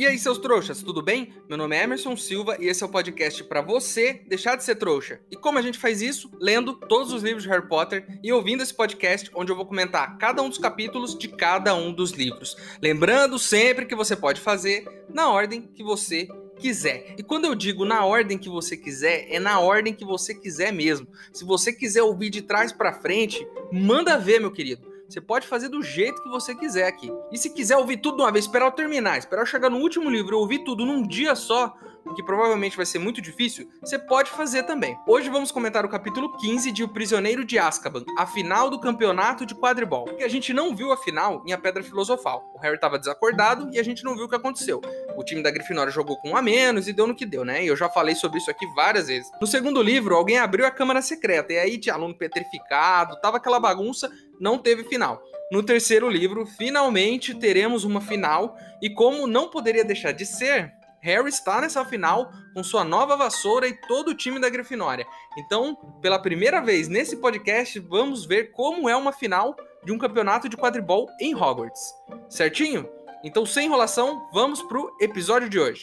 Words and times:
E 0.00 0.06
aí, 0.06 0.18
seus 0.18 0.38
trouxas, 0.38 0.82
tudo 0.82 1.02
bem? 1.02 1.34
Meu 1.46 1.58
nome 1.58 1.76
é 1.76 1.82
Emerson 1.82 2.16
Silva 2.16 2.56
e 2.58 2.68
esse 2.68 2.82
é 2.82 2.86
o 2.86 2.88
podcast 2.88 3.44
para 3.44 3.60
você 3.60 4.22
deixar 4.26 4.56
de 4.56 4.64
ser 4.64 4.76
trouxa. 4.76 5.20
E 5.30 5.36
como 5.36 5.58
a 5.58 5.62
gente 5.62 5.78
faz 5.78 6.00
isso? 6.00 6.30
Lendo 6.40 6.72
todos 6.72 7.12
os 7.12 7.22
livros 7.22 7.42
de 7.42 7.50
Harry 7.50 7.68
Potter 7.68 8.06
e 8.22 8.32
ouvindo 8.32 8.62
esse 8.62 8.72
podcast 8.72 9.30
onde 9.34 9.52
eu 9.52 9.56
vou 9.56 9.66
comentar 9.66 10.16
cada 10.16 10.40
um 10.40 10.48
dos 10.48 10.56
capítulos 10.56 11.18
de 11.18 11.28
cada 11.28 11.74
um 11.74 11.92
dos 11.92 12.12
livros. 12.12 12.56
Lembrando 12.80 13.38
sempre 13.38 13.84
que 13.84 13.94
você 13.94 14.16
pode 14.16 14.40
fazer 14.40 14.86
na 15.12 15.28
ordem 15.28 15.60
que 15.60 15.84
você 15.84 16.26
quiser. 16.56 17.14
E 17.18 17.22
quando 17.22 17.44
eu 17.44 17.54
digo 17.54 17.84
na 17.84 18.02
ordem 18.02 18.38
que 18.38 18.48
você 18.48 18.78
quiser, 18.78 19.26
é 19.28 19.38
na 19.38 19.60
ordem 19.60 19.92
que 19.92 20.06
você 20.06 20.34
quiser 20.34 20.72
mesmo. 20.72 21.06
Se 21.30 21.44
você 21.44 21.74
quiser 21.74 22.02
ouvir 22.02 22.30
de 22.30 22.40
trás 22.40 22.72
para 22.72 22.94
frente, 22.94 23.46
manda 23.70 24.16
ver, 24.16 24.40
meu 24.40 24.50
querido. 24.50 24.89
Você 25.10 25.20
pode 25.20 25.48
fazer 25.48 25.68
do 25.68 25.82
jeito 25.82 26.22
que 26.22 26.28
você 26.28 26.54
quiser 26.54 26.86
aqui. 26.86 27.10
E 27.32 27.36
se 27.36 27.50
quiser 27.50 27.76
ouvir 27.76 27.96
tudo 27.96 28.18
de 28.18 28.22
uma 28.22 28.30
vez, 28.30 28.44
esperar 28.44 28.66
eu 28.66 28.70
terminar, 28.70 29.18
esperar 29.18 29.42
eu 29.42 29.46
chegar 29.46 29.68
no 29.68 29.78
último 29.78 30.08
livro 30.08 30.36
e 30.36 30.38
ouvir 30.38 30.60
tudo 30.60 30.86
num 30.86 31.02
dia 31.02 31.34
só, 31.34 31.76
que 32.14 32.22
provavelmente 32.22 32.76
vai 32.76 32.86
ser 32.86 32.98
muito 32.98 33.20
difícil, 33.20 33.70
você 33.80 33.98
pode 33.98 34.30
fazer 34.30 34.64
também. 34.64 34.96
Hoje 35.06 35.28
vamos 35.28 35.52
comentar 35.52 35.84
o 35.84 35.88
capítulo 35.88 36.36
15 36.38 36.72
de 36.72 36.82
O 36.82 36.88
Prisioneiro 36.88 37.44
de 37.44 37.58
Azkaban, 37.58 38.04
a 38.18 38.26
final 38.26 38.70
do 38.70 38.80
campeonato 38.80 39.46
de 39.46 39.54
quadribol. 39.54 40.04
Que 40.16 40.24
a 40.24 40.28
gente 40.28 40.52
não 40.52 40.74
viu 40.74 40.92
a 40.92 40.96
final 40.96 41.42
em 41.46 41.52
A 41.52 41.58
Pedra 41.58 41.82
Filosofal. 41.82 42.50
O 42.54 42.58
Harry 42.58 42.74
estava 42.74 42.98
desacordado 42.98 43.68
e 43.72 43.78
a 43.78 43.82
gente 43.82 44.04
não 44.04 44.14
viu 44.14 44.24
o 44.24 44.28
que 44.28 44.36
aconteceu. 44.36 44.80
O 45.16 45.24
time 45.24 45.42
da 45.42 45.50
Grifinória 45.50 45.92
jogou 45.92 46.16
com 46.18 46.30
um 46.30 46.36
a 46.36 46.42
menos 46.42 46.88
e 46.88 46.92
deu 46.92 47.06
no 47.06 47.14
que 47.14 47.26
deu, 47.26 47.44
né? 47.44 47.64
E 47.64 47.68
eu 47.68 47.76
já 47.76 47.88
falei 47.88 48.14
sobre 48.14 48.38
isso 48.38 48.50
aqui 48.50 48.66
várias 48.74 49.08
vezes. 49.08 49.30
No 49.40 49.46
segundo 49.46 49.82
livro, 49.82 50.14
alguém 50.14 50.38
abriu 50.38 50.66
a 50.66 50.70
câmara 50.70 51.02
secreta 51.02 51.52
e 51.52 51.58
aí 51.58 51.78
tinha 51.78 51.94
aluno 51.94 52.14
petrificado, 52.14 53.20
tava 53.20 53.36
aquela 53.36 53.60
bagunça 53.60 54.10
não 54.40 54.58
teve 54.58 54.82
final. 54.84 55.22
No 55.52 55.62
terceiro 55.62 56.08
livro, 56.08 56.46
finalmente 56.46 57.34
teremos 57.34 57.84
uma 57.84 58.00
final, 58.00 58.56
e 58.80 58.88
como 58.88 59.26
não 59.26 59.50
poderia 59.50 59.84
deixar 59.84 60.12
de 60.12 60.24
ser, 60.24 60.72
Harry 61.00 61.28
está 61.28 61.60
nessa 61.60 61.84
final 61.84 62.32
com 62.54 62.62
sua 62.62 62.84
nova 62.84 63.16
vassoura 63.16 63.66
e 63.66 63.72
todo 63.72 64.08
o 64.08 64.14
time 64.14 64.38
da 64.38 64.48
Grifinória. 64.48 65.06
Então, 65.36 65.74
pela 66.00 66.18
primeira 66.18 66.60
vez 66.60 66.88
nesse 66.88 67.16
podcast, 67.16 67.78
vamos 67.80 68.24
ver 68.24 68.52
como 68.52 68.88
é 68.88 68.96
uma 68.96 69.12
final 69.12 69.56
de 69.84 69.92
um 69.92 69.98
campeonato 69.98 70.48
de 70.48 70.56
quadribol 70.56 71.08
em 71.20 71.34
Hogwarts. 71.34 71.94
Certinho? 72.28 72.88
Então, 73.24 73.44
sem 73.44 73.66
enrolação, 73.66 74.28
vamos 74.32 74.62
pro 74.62 74.94
episódio 75.00 75.48
de 75.48 75.58
hoje. 75.58 75.82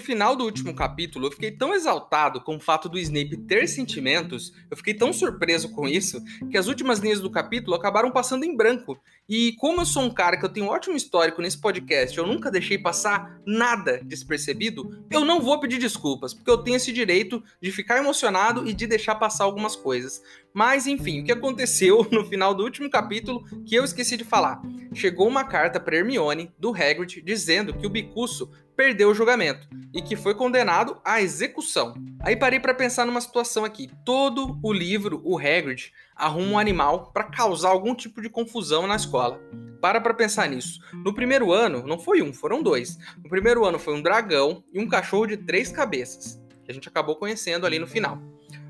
Final 0.00 0.34
do 0.34 0.44
último 0.44 0.74
capítulo, 0.74 1.26
eu 1.26 1.30
fiquei 1.30 1.50
tão 1.50 1.74
exaltado 1.74 2.40
com 2.40 2.56
o 2.56 2.60
fato 2.60 2.88
do 2.88 2.98
Snape 2.98 3.36
ter 3.36 3.68
sentimentos, 3.68 4.52
eu 4.70 4.76
fiquei 4.76 4.94
tão 4.94 5.12
surpreso 5.12 5.70
com 5.70 5.86
isso, 5.86 6.22
que 6.50 6.58
as 6.58 6.66
últimas 6.66 6.98
linhas 6.98 7.20
do 7.20 7.30
capítulo 7.30 7.76
acabaram 7.76 8.10
passando 8.10 8.44
em 8.44 8.56
branco. 8.56 8.98
E 9.28 9.52
como 9.58 9.82
eu 9.82 9.86
sou 9.86 10.02
um 10.02 10.10
cara 10.10 10.36
que 10.36 10.44
eu 10.44 10.48
tenho 10.48 10.66
um 10.66 10.70
ótimo 10.70 10.96
histórico 10.96 11.40
nesse 11.40 11.58
podcast, 11.58 12.18
eu 12.18 12.26
nunca 12.26 12.50
deixei 12.50 12.78
passar 12.78 13.40
nada 13.46 14.00
despercebido, 14.04 15.04
eu 15.10 15.24
não 15.24 15.40
vou 15.40 15.60
pedir 15.60 15.78
desculpas, 15.78 16.34
porque 16.34 16.50
eu 16.50 16.58
tenho 16.58 16.76
esse 16.76 16.92
direito 16.92 17.42
de 17.60 17.70
ficar 17.70 17.98
emocionado 17.98 18.68
e 18.68 18.72
de 18.72 18.86
deixar 18.86 19.14
passar 19.14 19.44
algumas 19.44 19.76
coisas. 19.76 20.22
Mas 20.52 20.86
enfim, 20.86 21.20
o 21.20 21.24
que 21.24 21.32
aconteceu 21.32 22.06
no 22.10 22.24
final 22.24 22.54
do 22.54 22.64
último 22.64 22.90
capítulo 22.90 23.44
que 23.64 23.74
eu 23.74 23.84
esqueci 23.84 24.16
de 24.16 24.24
falar? 24.24 24.60
Chegou 24.92 25.28
uma 25.28 25.44
carta 25.44 25.78
para 25.78 25.96
Hermione 25.96 26.52
do 26.58 26.70
Hagrid 26.70 27.22
dizendo 27.22 27.72
que 27.72 27.86
o 27.86 27.90
Bicuço 27.90 28.50
perdeu 28.76 29.10
o 29.10 29.14
julgamento 29.14 29.68
e 29.94 30.02
que 30.02 30.16
foi 30.16 30.34
condenado 30.34 31.00
à 31.04 31.20
execução. 31.20 31.94
Aí 32.20 32.34
parei 32.34 32.58
para 32.58 32.74
pensar 32.74 33.06
numa 33.06 33.20
situação 33.20 33.64
aqui. 33.64 33.90
Todo 34.04 34.58
o 34.62 34.72
livro, 34.72 35.20
o 35.24 35.38
Hagrid 35.38 35.92
arruma 36.16 36.52
um 36.52 36.58
animal 36.58 37.12
para 37.12 37.24
causar 37.24 37.68
algum 37.68 37.94
tipo 37.94 38.20
de 38.20 38.28
confusão 38.28 38.86
na 38.86 38.96
escola. 38.96 39.40
Para 39.80 40.00
para 40.00 40.12
pensar 40.12 40.48
nisso. 40.48 40.80
No 40.92 41.14
primeiro 41.14 41.52
ano, 41.52 41.86
não 41.86 41.98
foi 41.98 42.20
um, 42.20 42.32
foram 42.32 42.62
dois. 42.62 42.98
No 43.22 43.30
primeiro 43.30 43.64
ano 43.64 43.78
foi 43.78 43.94
um 43.94 44.02
dragão 44.02 44.62
e 44.72 44.78
um 44.78 44.88
cachorro 44.88 45.26
de 45.26 45.36
três 45.36 45.70
cabeças, 45.70 46.40
que 46.64 46.70
a 46.70 46.74
gente 46.74 46.88
acabou 46.88 47.16
conhecendo 47.16 47.66
ali 47.66 47.78
no 47.78 47.86
final. 47.86 48.18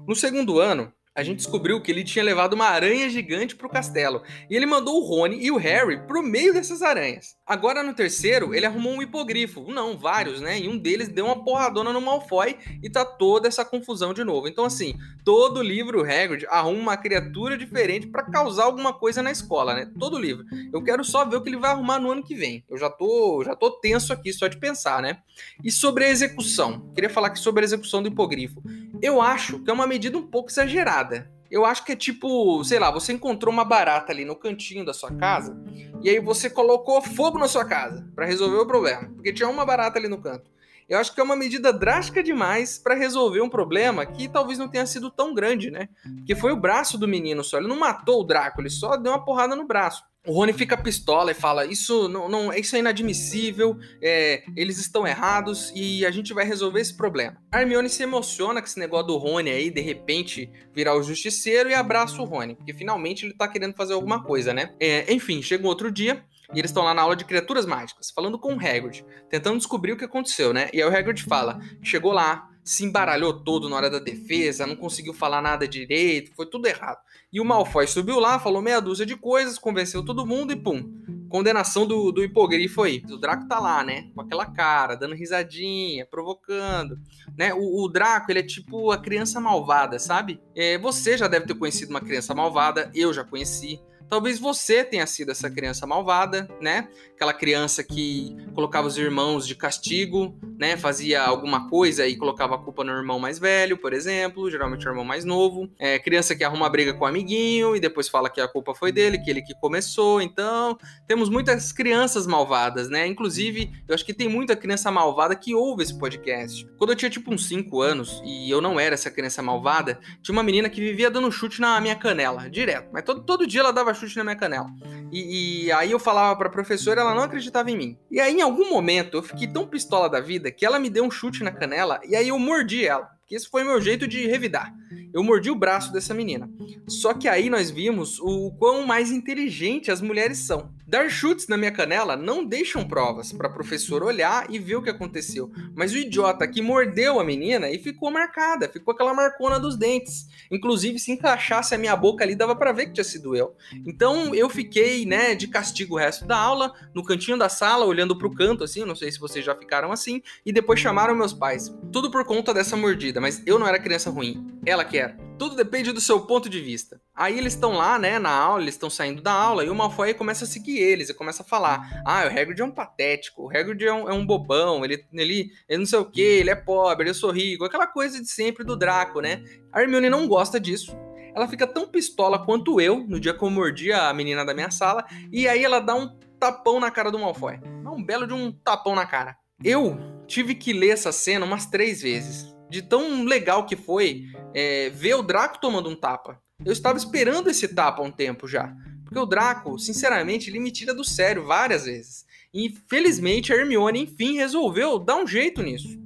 No 0.07 0.15
segundo 0.15 0.59
ano, 0.61 0.93
a 1.21 1.23
gente 1.23 1.37
descobriu 1.37 1.83
que 1.83 1.93
ele 1.93 2.03
tinha 2.03 2.25
levado 2.25 2.55
uma 2.55 2.65
aranha 2.65 3.09
gigante 3.11 3.55
para 3.55 3.67
o 3.67 3.71
castelo. 3.71 4.23
E 4.49 4.57
ele 4.57 4.65
mandou 4.65 4.97
o 4.97 5.05
Rony 5.05 5.37
e 5.45 5.51
o 5.51 5.59
Harry 5.59 6.01
pro 6.07 6.23
meio 6.23 6.55
dessas 6.55 6.81
aranhas. 6.81 7.37
Agora 7.47 7.83
no 7.83 7.93
terceiro, 7.93 8.55
ele 8.55 8.65
arrumou 8.65 8.95
um 8.95 9.03
hipogrifo. 9.03 9.71
Não, 9.71 9.99
vários, 9.99 10.41
né? 10.41 10.59
E 10.59 10.67
um 10.67 10.79
deles 10.79 11.09
deu 11.09 11.27
uma 11.27 11.45
porradona 11.45 11.93
no 11.93 12.01
Malfoy 12.01 12.57
e 12.83 12.89
tá 12.89 13.05
toda 13.05 13.49
essa 13.49 13.67
confusão 13.67 14.15
de 14.15 14.25
novo. 14.25 14.49
Então, 14.49 14.65
assim, 14.65 14.95
todo 15.23 15.63
livro 15.63 16.01
Hagrid 16.01 16.47
arruma 16.49 16.81
uma 16.81 16.97
criatura 16.97 17.59
diferente 17.59 18.07
para 18.07 18.23
causar 18.23 18.65
alguma 18.65 18.95
coisa 18.95 19.23
na 19.23 19.31
escola, 19.31 19.75
né? 19.75 19.91
Todo 19.99 20.19
livro. 20.19 20.47
Eu 20.73 20.83
quero 20.83 21.05
só 21.05 21.27
ver 21.27 21.37
o 21.37 21.43
que 21.43 21.51
ele 21.51 21.59
vai 21.59 21.73
arrumar 21.73 21.99
no 21.99 22.11
ano 22.11 22.23
que 22.23 22.35
vem. 22.35 22.65
Eu 22.67 22.79
já 22.79 22.89
tô, 22.89 23.43
já 23.45 23.55
tô 23.55 23.73
tenso 23.73 24.11
aqui 24.11 24.33
só 24.33 24.49
de 24.49 24.57
pensar, 24.57 25.03
né? 25.03 25.19
E 25.63 25.71
sobre 25.71 26.05
a 26.05 26.09
execução. 26.09 26.91
Queria 26.95 27.11
falar 27.11 27.29
aqui 27.29 27.39
sobre 27.39 27.63
a 27.63 27.65
execução 27.65 28.03
do 28.03 28.09
hipogrifo. 28.09 28.63
Eu 29.03 29.21
acho 29.21 29.59
que 29.59 29.71
é 29.71 29.73
uma 29.73 29.87
medida 29.87 30.17
um 30.17 30.27
pouco 30.27 30.51
exagerada. 30.51 31.10
Eu 31.51 31.65
acho 31.65 31.85
que 31.85 31.93
é 31.93 31.97
tipo, 31.97 32.63
sei 32.63 32.79
lá, 32.79 32.91
você 32.91 33.13
encontrou 33.13 33.53
uma 33.53 33.65
barata 33.65 34.13
ali 34.13 34.25
no 34.25 34.37
cantinho 34.37 34.85
da 34.85 34.95
sua 34.95 35.13
casa 35.13 35.61
e 36.01 36.09
aí 36.09 36.21
você 36.21 36.49
colocou 36.49 37.03
fogo 37.03 37.39
na 37.39 37.49
sua 37.49 37.65
casa 37.65 38.09
para 38.15 38.25
resolver 38.25 38.59
o 38.59 38.67
problema, 38.67 39.09
porque 39.15 39.33
tinha 39.33 39.49
uma 39.49 39.67
barata 39.67 39.99
ali 39.99 40.07
no 40.07 40.21
canto. 40.23 40.49
Eu 40.89 40.99
acho 40.99 41.15
que 41.15 41.21
é 41.21 41.25
uma 41.25 41.37
medida 41.37 41.73
drástica 41.73 42.21
demais 42.21 42.77
para 42.77 42.97
resolver 42.97 43.41
um 43.41 43.49
problema 43.49 44.05
que 44.05 44.29
talvez 44.29 44.59
não 44.59 44.69
tenha 44.69 44.85
sido 44.87 45.09
tão 45.09 45.33
grande, 45.33 45.71
né? 45.71 45.89
Porque 46.17 46.35
foi 46.35 46.51
o 46.53 46.61
braço 46.61 46.99
do 46.99 47.07
menino 47.07 47.45
só, 47.45 47.59
ele 47.59 47.69
não 47.69 47.79
matou 47.79 48.21
o 48.21 48.25
Draco, 48.25 48.61
ele 48.61 48.71
só 48.71 48.97
deu 48.97 49.13
uma 49.13 49.25
porrada 49.25 49.55
no 49.55 49.67
braço. 49.67 50.03
O 50.27 50.33
Rony 50.33 50.53
fica 50.53 50.77
pistola 50.77 51.31
e 51.31 51.35
fala: 51.35 51.65
Isso 51.65 52.09
não, 52.09 52.29
não 52.29 52.53
isso 52.53 52.77
é 52.77 52.79
inadmissível, 52.79 53.79
é, 54.03 54.43
eles 54.55 54.79
estão 54.79 55.07
errados 55.07 55.73
e 55.75 56.05
a 56.05 56.11
gente 56.11 56.35
vai 56.35 56.45
resolver 56.45 56.81
esse 56.81 56.95
problema. 56.95 57.39
A 57.51 57.63
Hermione 57.63 57.89
se 57.89 58.03
emociona 58.03 58.61
com 58.61 58.67
esse 58.67 58.79
negócio 58.79 59.07
do 59.07 59.17
Rony 59.17 59.51
aí, 59.51 59.71
de 59.71 59.81
repente 59.81 60.51
virar 60.75 60.95
o 60.95 61.03
justiceiro 61.03 61.71
e 61.71 61.75
abraça 61.75 62.21
o 62.21 62.27
Rony, 62.27 62.55
porque 62.55 62.75
finalmente 62.75 63.25
ele 63.25 63.33
tá 63.33 63.49
querendo 63.49 63.75
fazer 63.75 63.95
alguma 63.95 64.23
coisa, 64.23 64.53
né? 64.53 64.75
É, 64.79 65.11
enfim, 65.11 65.41
chega 65.41 65.65
um 65.65 65.69
outro 65.69 65.91
dia 65.91 66.23
e 66.55 66.59
eles 66.59 66.71
estão 66.71 66.85
lá 66.85 66.93
na 66.93 67.01
aula 67.01 67.17
de 67.17 67.25
criaturas 67.25 67.65
mágicas, 67.65 68.11
falando 68.11 68.39
com 68.39 68.55
o 68.55 68.59
Hagrid, 68.59 69.05
tentando 69.31 69.57
descobrir 69.57 69.93
o 69.93 69.97
que 69.97 70.05
aconteceu, 70.05 70.53
né? 70.53 70.69
E 70.73 70.83
aí 70.83 70.89
o 70.89 70.95
Hagrid 70.95 71.23
fala: 71.23 71.61
chegou 71.83 72.13
lá, 72.13 72.50
se 72.65 72.85
embaralhou 72.85 73.33
todo 73.33 73.69
na 73.69 73.77
hora 73.77 73.91
da 73.91 73.99
defesa, 73.99 74.67
não 74.67 74.77
conseguiu 74.77 75.15
falar 75.15 75.43
nada 75.43 75.67
direito, 75.67 76.35
foi 76.35 76.47
tudo 76.47 76.67
errado. 76.67 76.99
E 77.33 77.41
o 77.41 77.45
Malfoy 77.45 77.87
subiu 77.87 78.19
lá, 78.19 78.39
falou 78.39 78.61
meia 78.61 78.81
dúzia 78.81 79.07
de 79.07 79.17
coisas, 79.17 79.59
convenceu 79.59 80.05
todo 80.05 80.27
mundo 80.27 80.53
e 80.53 80.57
pum. 80.57 80.83
Condenação 81.29 81.87
do, 81.87 82.11
do 82.11 82.25
hipogrifo 82.25 82.83
aí. 82.83 83.03
O 83.09 83.17
Draco 83.17 83.47
tá 83.47 83.61
lá, 83.61 83.85
né? 83.85 84.11
Com 84.15 84.21
aquela 84.21 84.47
cara, 84.47 84.97
dando 84.97 85.15
risadinha, 85.15 86.05
provocando. 86.05 86.99
Né? 87.39 87.55
O, 87.55 87.85
o 87.85 87.89
Draco, 87.89 88.33
ele 88.33 88.41
é 88.41 88.43
tipo 88.43 88.91
a 88.91 88.99
criança 88.99 89.41
malvada, 89.41 89.99
sabe? 89.99 90.41
É, 90.57 90.77
você 90.77 91.17
já 91.17 91.29
deve 91.29 91.47
ter 91.47 91.55
conhecido 91.55 91.91
uma 91.91 92.01
criança 92.01 92.35
malvada, 92.35 92.91
eu 92.95 93.13
já 93.13 93.23
conheci. 93.23 93.81
Talvez 94.11 94.41
você 94.41 94.83
tenha 94.83 95.07
sido 95.07 95.31
essa 95.31 95.49
criança 95.49 95.87
malvada, 95.87 96.49
né? 96.61 96.89
Aquela 97.15 97.33
criança 97.33 97.85
que 97.85 98.37
colocava 98.57 98.89
os 98.89 98.99
irmãos 98.99 99.47
de 99.47 99.55
castigo, 99.55 100.37
né? 100.59 100.77
Fazia 100.77 101.23
alguma 101.23 101.69
coisa 101.69 102.05
e 102.09 102.17
colocava 102.17 102.57
a 102.57 102.59
culpa 102.59 102.83
no 102.83 102.91
irmão 102.91 103.21
mais 103.21 103.39
velho, 103.39 103.79
por 103.79 103.93
exemplo, 103.93 104.51
geralmente 104.51 104.85
o 104.85 104.91
irmão 104.91 105.05
mais 105.05 105.25
novo. 105.25 105.71
É, 105.79 105.97
criança 106.01 106.35
que 106.35 106.43
arruma 106.43 106.69
briga 106.69 106.93
com 106.93 107.05
o 107.05 107.07
amiguinho 107.07 107.77
e 107.77 107.81
depois 107.81 108.09
fala 108.09 108.29
que 108.29 108.41
a 108.41 108.49
culpa 108.49 108.75
foi 108.75 108.91
dele, 108.91 109.17
que 109.17 109.31
ele 109.31 109.43
que 109.43 109.55
começou. 109.61 110.21
Então, 110.21 110.77
temos 111.07 111.29
muitas 111.29 111.71
crianças 111.71 112.27
malvadas, 112.27 112.89
né? 112.89 113.07
Inclusive, 113.07 113.71
eu 113.87 113.95
acho 113.95 114.05
que 114.05 114.13
tem 114.13 114.29
muita 114.29 114.57
criança 114.57 114.91
malvada 114.91 115.37
que 115.37 115.55
ouve 115.55 115.85
esse 115.85 115.97
podcast. 115.97 116.67
Quando 116.77 116.91
eu 116.91 116.97
tinha 116.97 117.11
tipo 117.11 117.33
uns 117.33 117.47
5 117.47 117.81
anos 117.81 118.21
e 118.25 118.51
eu 118.51 118.61
não 118.61 118.81
era 118.81 118.95
essa 118.95 119.09
criança 119.11 119.41
malvada, 119.41 120.01
tinha 120.21 120.33
uma 120.33 120.43
menina 120.43 120.69
que 120.69 120.81
vivia 120.81 121.09
dando 121.09 121.31
chute 121.31 121.61
na 121.61 121.81
minha 121.81 121.95
canela, 121.95 122.51
direto. 122.51 122.89
Mas 122.93 123.05
todo, 123.05 123.23
todo 123.23 123.47
dia 123.47 123.61
ela 123.61 123.73
dava 123.73 124.00
chute 124.01 124.17
na 124.17 124.25
minha 124.25 124.37
canela. 124.37 124.69
E, 125.13 125.67
e 125.67 125.73
aí 125.73 125.91
eu 125.91 125.99
falava 125.99 126.37
pra 126.37 126.49
professora, 126.49 127.01
ela 127.01 127.15
não 127.15 127.23
acreditava 127.23 127.71
em 127.71 127.77
mim. 127.77 127.99
E 128.11 128.19
aí, 128.19 128.35
em 128.35 128.43
algum 128.43 128.71
momento, 128.71 129.19
eu 129.19 129.23
fiquei 129.23 129.47
tão 129.47 129.67
pistola 129.67 130.09
da 130.09 130.21
vida 130.21 130.51
que 130.51 130.67
ela 130.67 130.79
me 130.79 130.91
deu 130.91 131.05
um 131.05 131.11
chute 131.11 131.45
na 131.45 131.53
canela 131.53 132.01
e 132.09 132.17
aí 132.17 132.29
eu 132.29 132.39
mordi 132.39 132.85
ela 132.85 133.09
que 133.31 133.37
esse 133.37 133.49
foi 133.49 133.63
meu 133.63 133.81
jeito 133.81 134.09
de 134.09 134.27
revidar. 134.27 134.75
Eu 135.13 135.23
mordi 135.23 135.51
o 135.51 135.55
braço 135.55 135.93
dessa 135.93 136.15
menina. 136.15 136.51
Só 136.87 137.13
que 137.15 137.29
aí 137.29 137.51
nós 137.51 137.71
vimos 137.71 138.19
o 138.21 138.51
quão 138.53 138.87
mais 138.87 139.11
inteligente 139.11 139.91
as 139.91 140.01
mulheres 140.01 140.39
são. 140.39 140.71
Dar 140.91 141.09
chutes 141.09 141.47
na 141.47 141.57
minha 141.57 141.71
canela 141.71 142.17
não 142.17 142.45
deixam 142.45 142.85
provas 142.85 143.33
para 143.33 143.49
professor 143.49 144.03
olhar 144.03 144.47
e 144.51 144.59
ver 144.59 144.75
o 144.75 144.83
que 144.83 144.91
aconteceu. 144.91 145.49
Mas 145.73 145.93
o 145.93 145.97
idiota 145.97 146.49
que 146.49 146.61
mordeu 146.61 147.21
a 147.21 147.25
menina 147.25 147.71
e 147.71 147.79
ficou 147.79 148.11
marcada, 148.11 148.69
ficou 148.69 148.93
aquela 148.93 149.15
marcona 149.15 149.61
dos 149.61 149.77
dentes. 149.77 150.27
Inclusive, 150.51 150.99
se 150.99 151.13
encaixasse 151.13 151.77
a 151.77 151.79
minha 151.79 151.95
boca 151.95 152.25
ali, 152.25 152.35
dava 152.35 152.57
para 152.57 152.73
ver 152.73 152.87
que 152.87 152.95
tinha 152.95 153.05
sido 153.05 153.37
eu. 153.37 153.55
Então 153.87 154.35
eu 154.35 154.51
fiquei, 154.51 155.07
né, 155.07 155.37
de 155.37 155.47
castigo 155.47 155.95
o 155.95 155.99
resto 155.99 156.27
da 156.27 156.37
aula, 156.37 156.73
no 156.93 157.05
cantinho 157.05 157.39
da 157.39 157.49
sala, 157.49 157.85
olhando 157.85 158.19
pro 158.19 158.35
canto, 158.35 158.65
assim, 158.65 158.85
não 158.85 158.97
sei 158.97 159.13
se 159.13 159.21
vocês 159.21 159.45
já 159.45 159.55
ficaram 159.55 159.93
assim, 159.93 160.21
e 160.45 160.53
depois 160.53 160.81
chamaram 160.81 161.15
meus 161.15 161.33
pais. 161.33 161.73
Tudo 161.93 162.11
por 162.11 162.25
conta 162.25 162.53
dessa 162.53 162.77
mordida, 162.77 163.21
mas 163.21 163.41
eu 163.47 163.61
não 163.61 163.67
era 163.69 163.79
criança 163.79 164.11
ruim, 164.11 164.45
ela 164.67 164.85
que 164.85 164.99
era. 164.99 165.10
Tudo 165.41 165.57
depende 165.57 165.91
do 165.91 166.03
seu 166.03 166.21
ponto 166.27 166.51
de 166.51 166.61
vista. 166.61 167.01
Aí 167.15 167.39
eles 167.39 167.55
estão 167.55 167.73
lá, 167.73 167.99
né, 167.99 168.19
na 168.19 168.31
aula, 168.31 168.61
eles 168.61 168.75
estão 168.75 168.91
saindo 168.91 169.23
da 169.23 169.33
aula, 169.33 169.65
e 169.65 169.71
o 169.71 169.75
Malfoy 169.75 170.13
começa 170.13 170.45
a 170.45 170.47
seguir 170.47 170.77
eles, 170.77 171.09
e 171.09 171.15
começa 171.15 171.43
a 171.43 171.47
falar: 171.47 172.03
ah, 172.05 172.25
o 172.27 172.27
Hagrid 172.27 172.61
é 172.61 172.65
um 172.65 172.71
patético, 172.71 173.45
o 173.45 173.49
Hagrid 173.49 173.83
é 173.87 173.91
um, 173.91 174.07
é 174.11 174.13
um 174.13 174.27
bobão, 174.27 174.85
ele, 174.85 175.03
ele, 175.15 175.51
ele 175.67 175.79
não 175.79 175.87
sei 175.87 175.99
o 175.99 176.05
que, 176.05 176.21
ele 176.21 176.51
é 176.51 176.55
pobre, 176.55 177.09
eu 177.09 177.15
sou 177.15 177.31
rico, 177.31 177.65
aquela 177.65 177.87
coisa 177.87 178.21
de 178.21 178.29
sempre 178.29 178.65
do 178.65 178.77
Draco, 178.77 179.23
né? 179.23 179.43
A 179.73 179.81
Hermione 179.81 180.11
não 180.11 180.29
gosta 180.29 180.61
disso. 180.61 180.95
Ela 181.35 181.49
fica 181.49 181.67
tão 181.67 181.89
pistola 181.89 182.45
quanto 182.45 182.79
eu, 182.79 182.99
no 183.09 183.19
dia 183.19 183.33
que 183.33 183.43
eu 183.43 183.49
mordi 183.49 183.91
a 183.91 184.13
menina 184.13 184.45
da 184.45 184.53
minha 184.53 184.71
sala, 184.71 185.07
e 185.33 185.49
aí 185.49 185.65
ela 185.65 185.81
dá 185.81 185.95
um 185.95 186.19
tapão 186.39 186.79
na 186.79 186.91
cara 186.91 187.11
do 187.11 187.19
Malfoy. 187.19 187.59
Um 187.87 188.05
belo 188.05 188.27
de 188.27 188.35
um 188.35 188.53
tapão 188.53 188.95
na 188.95 189.07
cara. 189.07 189.35
Eu 189.65 189.99
tive 190.27 190.55
que 190.55 190.75
ler 190.75 190.91
essa 190.91 191.11
cena 191.13 191.47
umas 191.47 191.65
três 191.65 192.03
vezes 192.03 192.60
de 192.71 192.81
tão 192.81 193.25
legal 193.25 193.67
que 193.67 193.77
foi 193.77 194.27
é, 194.55 194.89
ver 194.91 195.15
o 195.15 195.23
Draco 195.23 195.61
tomando 195.61 195.91
um 195.91 195.97
tapa. 195.97 196.41
Eu 196.65 196.73
estava 196.73 196.97
esperando 196.97 197.51
esse 197.51 197.69
tapa 197.69 198.01
há 198.01 198.05
um 198.05 198.13
tempo 198.13 198.47
já. 198.47 198.73
Porque 199.05 199.19
o 199.19 199.27
Draco, 199.27 199.77
sinceramente, 199.79 200.49
ele 200.49 200.61
me 200.61 200.71
tira 200.71 200.95
do 200.95 201.05
sério 201.05 201.45
várias 201.45 201.85
vezes. 201.85 202.25
E 202.55 202.73
felizmente 202.89 203.53
a 203.53 203.57
Hermione, 203.57 204.03
enfim, 204.03 204.37
resolveu 204.37 204.99
dar 204.99 205.17
um 205.17 205.27
jeito 205.27 205.63
nisso. 205.63 205.99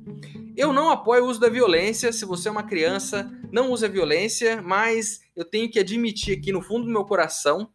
Eu 0.56 0.72
não 0.72 0.88
apoio 0.88 1.24
o 1.24 1.28
uso 1.28 1.38
da 1.38 1.48
violência. 1.48 2.12
Se 2.12 2.24
você 2.24 2.48
é 2.48 2.50
uma 2.50 2.62
criança, 2.62 3.30
não 3.52 3.70
use 3.70 3.84
a 3.84 3.88
violência, 3.88 4.62
mas 4.62 5.20
eu 5.36 5.44
tenho 5.44 5.70
que 5.70 5.78
admitir 5.78 6.38
aqui 6.38 6.50
no 6.50 6.62
fundo 6.62 6.86
do 6.86 6.92
meu 6.92 7.04
coração 7.04 7.68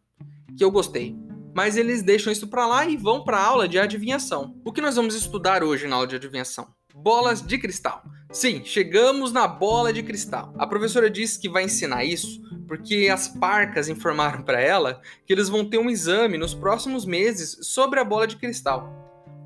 que 0.56 0.64
eu 0.64 0.70
gostei. 0.70 1.14
Mas 1.54 1.76
eles 1.76 2.02
deixam 2.02 2.32
isso 2.32 2.48
para 2.48 2.66
lá 2.66 2.86
e 2.86 2.96
vão 2.96 3.22
para 3.22 3.38
a 3.38 3.44
aula 3.44 3.68
de 3.68 3.78
adivinhação. 3.78 4.56
O 4.64 4.72
que 4.72 4.80
nós 4.80 4.96
vamos 4.96 5.14
estudar 5.14 5.62
hoje 5.62 5.86
na 5.86 5.96
aula 5.96 6.06
de 6.06 6.16
adivinhação? 6.16 6.74
Bolas 6.94 7.40
de 7.40 7.58
cristal. 7.58 8.02
Sim, 8.32 8.64
chegamos 8.64 9.32
na 9.32 9.48
bola 9.48 9.92
de 9.92 10.02
cristal. 10.02 10.54
A 10.58 10.66
professora 10.66 11.10
disse 11.10 11.38
que 11.38 11.48
vai 11.48 11.64
ensinar 11.64 12.04
isso 12.04 12.40
porque 12.68 13.08
as 13.12 13.26
parcas 13.26 13.88
informaram 13.88 14.42
para 14.44 14.60
ela 14.60 15.00
que 15.26 15.32
eles 15.32 15.48
vão 15.48 15.68
ter 15.68 15.78
um 15.78 15.90
exame 15.90 16.38
nos 16.38 16.54
próximos 16.54 17.04
meses 17.04 17.58
sobre 17.66 17.98
a 17.98 18.04
bola 18.04 18.28
de 18.28 18.36
cristal. 18.36 18.88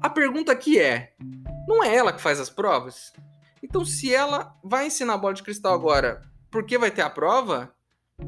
A 0.02 0.10
pergunta 0.10 0.52
aqui 0.52 0.78
é: 0.78 1.14
não 1.66 1.82
é 1.82 1.94
ela 1.94 2.12
que 2.12 2.20
faz 2.20 2.38
as 2.38 2.50
provas? 2.50 3.14
Então, 3.62 3.82
se 3.82 4.14
ela 4.14 4.54
vai 4.62 4.88
ensinar 4.88 5.14
a 5.14 5.18
bola 5.18 5.32
de 5.32 5.42
cristal 5.42 5.72
agora, 5.72 6.20
por 6.50 6.64
que 6.66 6.76
vai 6.76 6.90
ter 6.90 7.00
a 7.00 7.08
prova? 7.08 7.74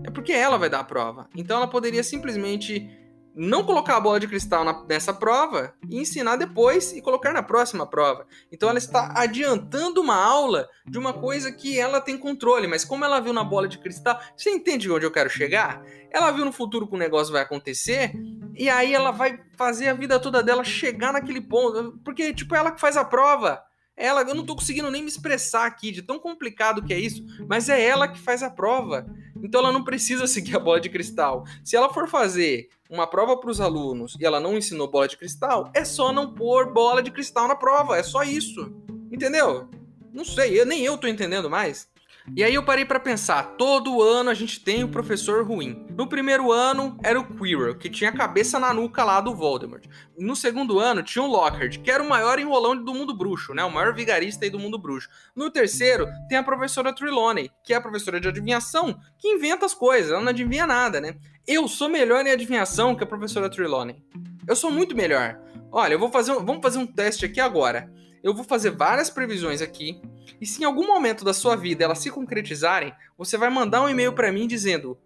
É 0.03 0.11
porque 0.11 0.33
ela 0.33 0.57
vai 0.57 0.71
dar 0.71 0.81
a 0.81 0.85
prova. 0.85 1.29
Então, 1.37 1.59
ela 1.59 1.69
poderia 1.69 2.03
simplesmente 2.03 2.89
não 3.37 3.63
colocar 3.65 3.99
a 3.99 4.01
bola 4.01 4.19
de 4.19 4.27
cristal 4.27 4.65
na, 4.65 4.83
nessa 4.89 5.13
prova 5.13 5.75
e 5.91 6.01
ensinar 6.01 6.37
depois 6.37 6.93
e 6.93 7.03
colocar 7.03 7.35
na 7.35 7.43
próxima 7.43 7.87
prova. 7.87 8.27
Então 8.51 8.67
ela 8.67 8.79
está 8.79 9.13
adiantando 9.15 10.01
uma 10.01 10.17
aula 10.17 10.67
de 10.87 10.99
uma 10.99 11.13
coisa 11.13 11.53
que 11.53 11.79
ela 11.79 12.01
tem 12.01 12.17
controle, 12.17 12.67
mas 12.67 12.83
como 12.83 13.05
ela 13.05 13.21
viu 13.21 13.35
na 13.35 13.45
bola 13.45 13.69
de 13.69 13.77
cristal, 13.77 14.19
você 14.35 14.51
entende 14.51 14.91
onde 14.91 15.05
eu 15.05 15.11
quero 15.11 15.29
chegar? 15.29 15.85
Ela 16.11 16.31
viu 16.31 16.47
no 16.47 16.53
futuro 16.53 16.89
que 16.89 16.95
o 16.95 16.99
negócio 16.99 17.31
vai 17.31 17.43
acontecer 17.43 18.13
e 18.55 18.71
aí 18.71 18.95
ela 18.95 19.11
vai 19.11 19.39
fazer 19.59 19.89
a 19.89 19.95
vida 19.95 20.19
toda 20.19 20.43
dela 20.43 20.65
chegar 20.65 21.13
naquele 21.13 21.43
ponto, 21.43 22.01
porque 22.03 22.33
tipo 22.33 22.55
ela 22.55 22.73
que 22.73 22.81
faz 22.81 22.97
a 22.97 23.05
prova. 23.05 23.63
Ela, 23.97 24.21
eu 24.23 24.35
não 24.35 24.45
tô 24.45 24.55
conseguindo 24.55 24.91
nem 24.91 25.03
me 25.03 25.09
expressar 25.09 25.65
aqui 25.65 25.91
de 25.91 26.03
tão 26.03 26.19
complicado 26.19 26.85
que 26.85 26.93
é 26.93 26.99
isso, 26.99 27.25
mas 27.49 27.71
é 27.71 27.83
ela 27.83 28.07
que 28.07 28.19
faz 28.19 28.43
a 28.43 28.51
prova. 28.51 29.07
Então 29.43 29.61
ela 29.61 29.73
não 29.73 29.85
precisa 29.85 30.27
seguir 30.29 30.57
a 30.57 30.61
bola 30.61 30.81
de 30.81 30.89
cristal. 30.89 31.45
Se 31.65 31.77
ela 31.77 31.93
for 31.93 32.09
fazer 32.09 32.69
uma 32.89 33.07
prova 33.07 33.37
para 33.37 33.51
os 33.51 33.61
alunos 33.61 34.17
e 34.21 34.25
ela 34.25 34.41
não 34.41 34.57
ensinou 34.57 34.89
bola 34.89 35.09
de 35.09 35.17
cristal, 35.17 35.71
é 35.75 35.85
só 35.85 36.13
não 36.13 36.33
pôr 36.35 36.73
bola 36.73 37.03
de 37.03 37.11
cristal 37.11 37.49
na 37.49 37.57
prova, 37.57 37.97
é 37.97 38.03
só 38.03 38.23
isso. 38.23 38.73
Entendeu? 39.11 39.69
Não 40.13 40.25
sei, 40.25 40.61
eu, 40.61 40.65
nem 40.65 40.83
eu 40.83 40.97
tô 40.97 41.07
entendendo 41.07 41.51
mais. 41.51 41.89
E 42.35 42.43
aí 42.43 42.55
eu 42.55 42.63
parei 42.63 42.85
para 42.85 42.99
pensar, 42.99 43.55
todo 43.57 44.03
ano 44.03 44.31
a 44.31 44.35
gente 44.35 44.61
tem 44.61 44.83
um 44.83 44.91
professor 44.91 45.47
ruim. 45.47 45.87
No 45.91 46.09
primeiro 46.09 46.51
ano 46.51 46.99
era 47.03 47.21
o 47.21 47.25
Quirrell, 47.25 47.77
que 47.77 47.89
tinha 47.89 48.11
a 48.11 48.17
cabeça 48.17 48.59
na 48.59 48.75
nuca 48.75 49.05
lá 49.05 49.21
do 49.21 49.35
Voldemort. 49.35 49.85
No 50.19 50.35
segundo 50.35 50.79
ano 50.81 51.03
tinha 51.03 51.23
o 51.23 51.29
Lockhart, 51.29 51.79
que 51.79 51.91
era 51.91 52.03
o 52.03 52.09
maior 52.09 52.39
enrolão 52.39 52.77
do 52.77 52.93
mundo 52.93 53.17
bruxo, 53.17 53.55
né? 53.55 53.65
O 53.65 53.71
maior 53.71 53.95
vigarista 53.95 54.45
aí 54.45 54.51
do 54.51 54.59
mundo 54.59 54.79
bruxo. 54.79 55.09
No 55.37 55.51
terceiro 55.51 56.07
tem 56.29 56.37
a 56.37 56.43
professora 56.43 56.93
Trelawney, 56.93 57.51
que 57.65 57.73
é 57.73 57.77
a 57.77 57.81
professora 57.81 58.21
de 58.21 58.29
adivinhação, 58.29 58.99
que 59.19 59.29
inventa 59.29 59.65
as 59.65 59.75
coisas, 59.75 60.11
ela 60.11 60.21
não 60.21 60.31
adivinha 60.31 60.67
nada, 60.67 61.01
né? 61.01 61.17
Eu 61.47 61.69
sou 61.69 61.89
melhor 61.89 62.27
em 62.27 62.33
adivinhação 62.33 62.95
que 62.95 63.05
a 63.05 63.07
professora 63.07 63.49
Trelawney. 63.49 64.03
Eu 64.49 64.57
sou 64.57 64.71
muito 64.71 64.97
melhor. 64.97 65.39
Olha, 65.71 65.95
eu 65.95 65.99
vou 65.99 66.11
fazer 66.11 66.33
um, 66.33 66.45
vamos 66.45 66.63
fazer 66.63 66.79
um 66.79 66.87
teste 66.87 67.25
aqui 67.25 67.41
agora 67.41 67.91
eu 68.27 68.35
vou 68.35 68.43
fazer 68.43 68.71
várias 68.71 69.09
previsões 69.09 69.63
aqui. 69.63 70.01
E 70.41 70.47
se 70.47 70.63
em 70.63 70.65
algum 70.65 70.87
momento 70.87 71.25
da 71.25 71.33
sua 71.33 71.57
vida 71.57 71.85
elas 71.85 71.99
se 71.99 72.11
concretizarem, 72.11 72.95
você 73.17 73.37
vai 73.37 73.51
mandar 73.51 73.83
um 73.83 73.89
e-mail 73.89 74.13
para 74.13 74.33
mim 74.33 74.47
dizendo: 74.47 74.99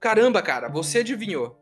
Caramba, 0.00 0.42
cara, 0.42 0.68
você 0.68 0.98
adivinhou. 0.98 1.58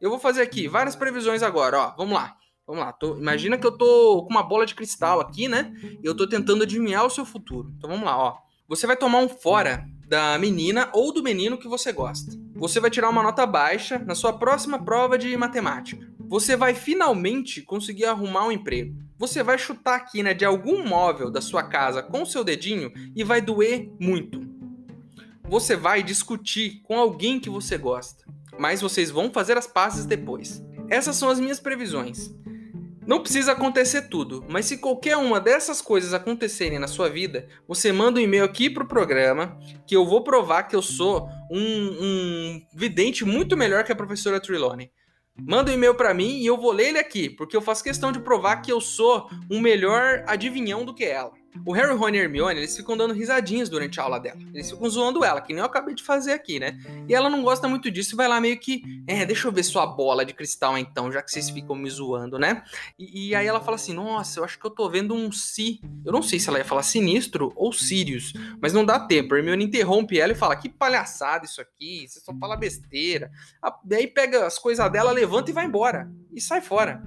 Eu 0.00 0.10
vou 0.10 0.18
fazer 0.18 0.42
aqui 0.42 0.66
várias 0.66 0.96
previsões 0.96 1.42
agora, 1.42 1.78
ó. 1.78 1.94
Vamos 1.96 2.14
lá. 2.14 2.36
Vamos 2.66 2.82
lá. 2.82 2.92
Tô, 2.92 3.16
imagina 3.16 3.58
que 3.58 3.66
eu 3.66 3.76
tô 3.76 4.24
com 4.24 4.30
uma 4.30 4.42
bola 4.42 4.66
de 4.66 4.74
cristal 4.74 5.20
aqui, 5.20 5.48
né? 5.48 5.72
E 5.82 6.00
eu 6.02 6.16
tô 6.16 6.26
tentando 6.26 6.62
adivinhar 6.62 7.04
o 7.04 7.10
seu 7.10 7.24
futuro. 7.24 7.72
Então 7.76 7.90
vamos 7.90 8.04
lá, 8.04 8.16
ó. 8.16 8.38
Você 8.68 8.86
vai 8.86 8.96
tomar 8.96 9.18
um 9.18 9.28
fora 9.28 9.86
da 10.08 10.38
menina 10.38 10.88
ou 10.92 11.12
do 11.12 11.22
menino 11.22 11.58
que 11.58 11.68
você 11.68 11.92
gosta. 11.92 12.32
Você 12.54 12.80
vai 12.80 12.90
tirar 12.90 13.08
uma 13.08 13.22
nota 13.22 13.46
baixa 13.46 13.98
na 13.98 14.14
sua 14.14 14.32
próxima 14.32 14.82
prova 14.82 15.18
de 15.18 15.36
matemática. 15.36 16.06
Você 16.32 16.56
vai 16.56 16.72
finalmente 16.72 17.60
conseguir 17.60 18.06
arrumar 18.06 18.46
um 18.46 18.52
emprego. 18.52 18.96
Você 19.18 19.42
vai 19.42 19.58
chutar 19.58 19.96
a 19.96 20.00
quina 20.00 20.34
de 20.34 20.46
algum 20.46 20.82
móvel 20.82 21.30
da 21.30 21.42
sua 21.42 21.62
casa 21.62 22.02
com 22.02 22.24
seu 22.24 22.42
dedinho 22.42 22.90
e 23.14 23.22
vai 23.22 23.42
doer 23.42 23.92
muito. 24.00 24.40
Você 25.46 25.76
vai 25.76 26.02
discutir 26.02 26.80
com 26.84 26.98
alguém 26.98 27.38
que 27.38 27.50
você 27.50 27.76
gosta, 27.76 28.24
mas 28.58 28.80
vocês 28.80 29.10
vão 29.10 29.30
fazer 29.30 29.58
as 29.58 29.66
pazes 29.66 30.06
depois. 30.06 30.64
Essas 30.88 31.16
são 31.16 31.28
as 31.28 31.38
minhas 31.38 31.60
previsões. 31.60 32.34
Não 33.06 33.20
precisa 33.20 33.52
acontecer 33.52 34.08
tudo, 34.08 34.42
mas 34.48 34.64
se 34.64 34.78
qualquer 34.78 35.18
uma 35.18 35.38
dessas 35.38 35.82
coisas 35.82 36.14
acontecerem 36.14 36.78
na 36.78 36.88
sua 36.88 37.10
vida, 37.10 37.46
você 37.68 37.92
manda 37.92 38.18
um 38.18 38.22
e-mail 38.22 38.44
aqui 38.44 38.70
pro 38.70 38.88
programa 38.88 39.58
que 39.86 39.94
eu 39.94 40.06
vou 40.06 40.24
provar 40.24 40.62
que 40.62 40.74
eu 40.74 40.80
sou 40.80 41.28
um, 41.50 41.60
um 41.60 42.66
vidente 42.72 43.22
muito 43.22 43.54
melhor 43.54 43.84
que 43.84 43.92
a 43.92 43.96
professora 43.96 44.40
Trelawney. 44.40 44.90
Manda 45.38 45.70
um 45.70 45.74
e-mail 45.74 45.94
para 45.94 46.12
mim 46.12 46.38
e 46.38 46.46
eu 46.46 46.56
vou 46.56 46.72
ler 46.72 46.88
ele 46.88 46.98
aqui, 46.98 47.30
porque 47.30 47.56
eu 47.56 47.62
faço 47.62 47.82
questão 47.82 48.12
de 48.12 48.20
provar 48.20 48.56
que 48.56 48.70
eu 48.70 48.80
sou 48.80 49.28
um 49.50 49.60
melhor 49.60 50.24
adivinhão 50.26 50.84
do 50.84 50.94
que 50.94 51.04
ela. 51.04 51.32
O 51.64 51.72
Harry, 51.72 51.94
Ron 51.94 52.08
e 52.08 52.18
Hermione, 52.18 52.58
eles 52.58 52.76
ficam 52.76 52.96
dando 52.96 53.12
risadinhas 53.12 53.68
durante 53.68 54.00
a 54.00 54.02
aula 54.02 54.18
dela. 54.18 54.38
Eles 54.54 54.70
ficam 54.70 54.88
zoando 54.88 55.22
ela, 55.24 55.40
que 55.40 55.52
nem 55.52 55.60
eu 55.60 55.66
acabei 55.66 55.94
de 55.94 56.02
fazer 56.02 56.32
aqui, 56.32 56.58
né? 56.58 56.78
E 57.06 57.14
ela 57.14 57.28
não 57.28 57.42
gosta 57.42 57.68
muito 57.68 57.90
disso 57.90 58.14
e 58.14 58.16
vai 58.16 58.26
lá 58.26 58.40
meio 58.40 58.58
que... 58.58 58.82
É, 59.06 59.24
deixa 59.26 59.46
eu 59.46 59.52
ver 59.52 59.62
sua 59.62 59.86
bola 59.86 60.24
de 60.24 60.32
cristal 60.32 60.78
então, 60.78 61.12
já 61.12 61.22
que 61.22 61.30
vocês 61.30 61.50
ficam 61.50 61.76
me 61.76 61.88
zoando, 61.90 62.38
né? 62.38 62.64
E, 62.98 63.28
e 63.28 63.34
aí 63.34 63.46
ela 63.46 63.60
fala 63.60 63.76
assim, 63.76 63.92
nossa, 63.92 64.40
eu 64.40 64.44
acho 64.44 64.58
que 64.58 64.66
eu 64.66 64.70
tô 64.70 64.88
vendo 64.88 65.14
um 65.14 65.30
si... 65.30 65.80
Eu 66.04 66.12
não 66.12 66.22
sei 66.22 66.40
se 66.40 66.48
ela 66.48 66.58
ia 66.58 66.64
falar 66.64 66.82
sinistro 66.82 67.52
ou 67.54 67.72
Sirius, 67.72 68.32
mas 68.60 68.72
não 68.72 68.84
dá 68.84 68.98
tempo. 68.98 69.34
A 69.34 69.38
Hermione 69.38 69.64
interrompe 69.64 70.18
ela 70.18 70.32
e 70.32 70.36
fala, 70.36 70.56
que 70.56 70.68
palhaçada 70.68 71.44
isso 71.44 71.60
aqui, 71.60 72.06
você 72.08 72.18
só 72.20 72.34
fala 72.34 72.56
besteira. 72.56 73.30
Daí 73.84 74.06
pega 74.06 74.46
as 74.46 74.58
coisas 74.58 74.90
dela, 74.90 75.12
levanta 75.12 75.50
e 75.50 75.54
vai 75.54 75.66
embora. 75.66 76.10
E 76.32 76.40
sai 76.40 76.60
fora, 76.60 77.02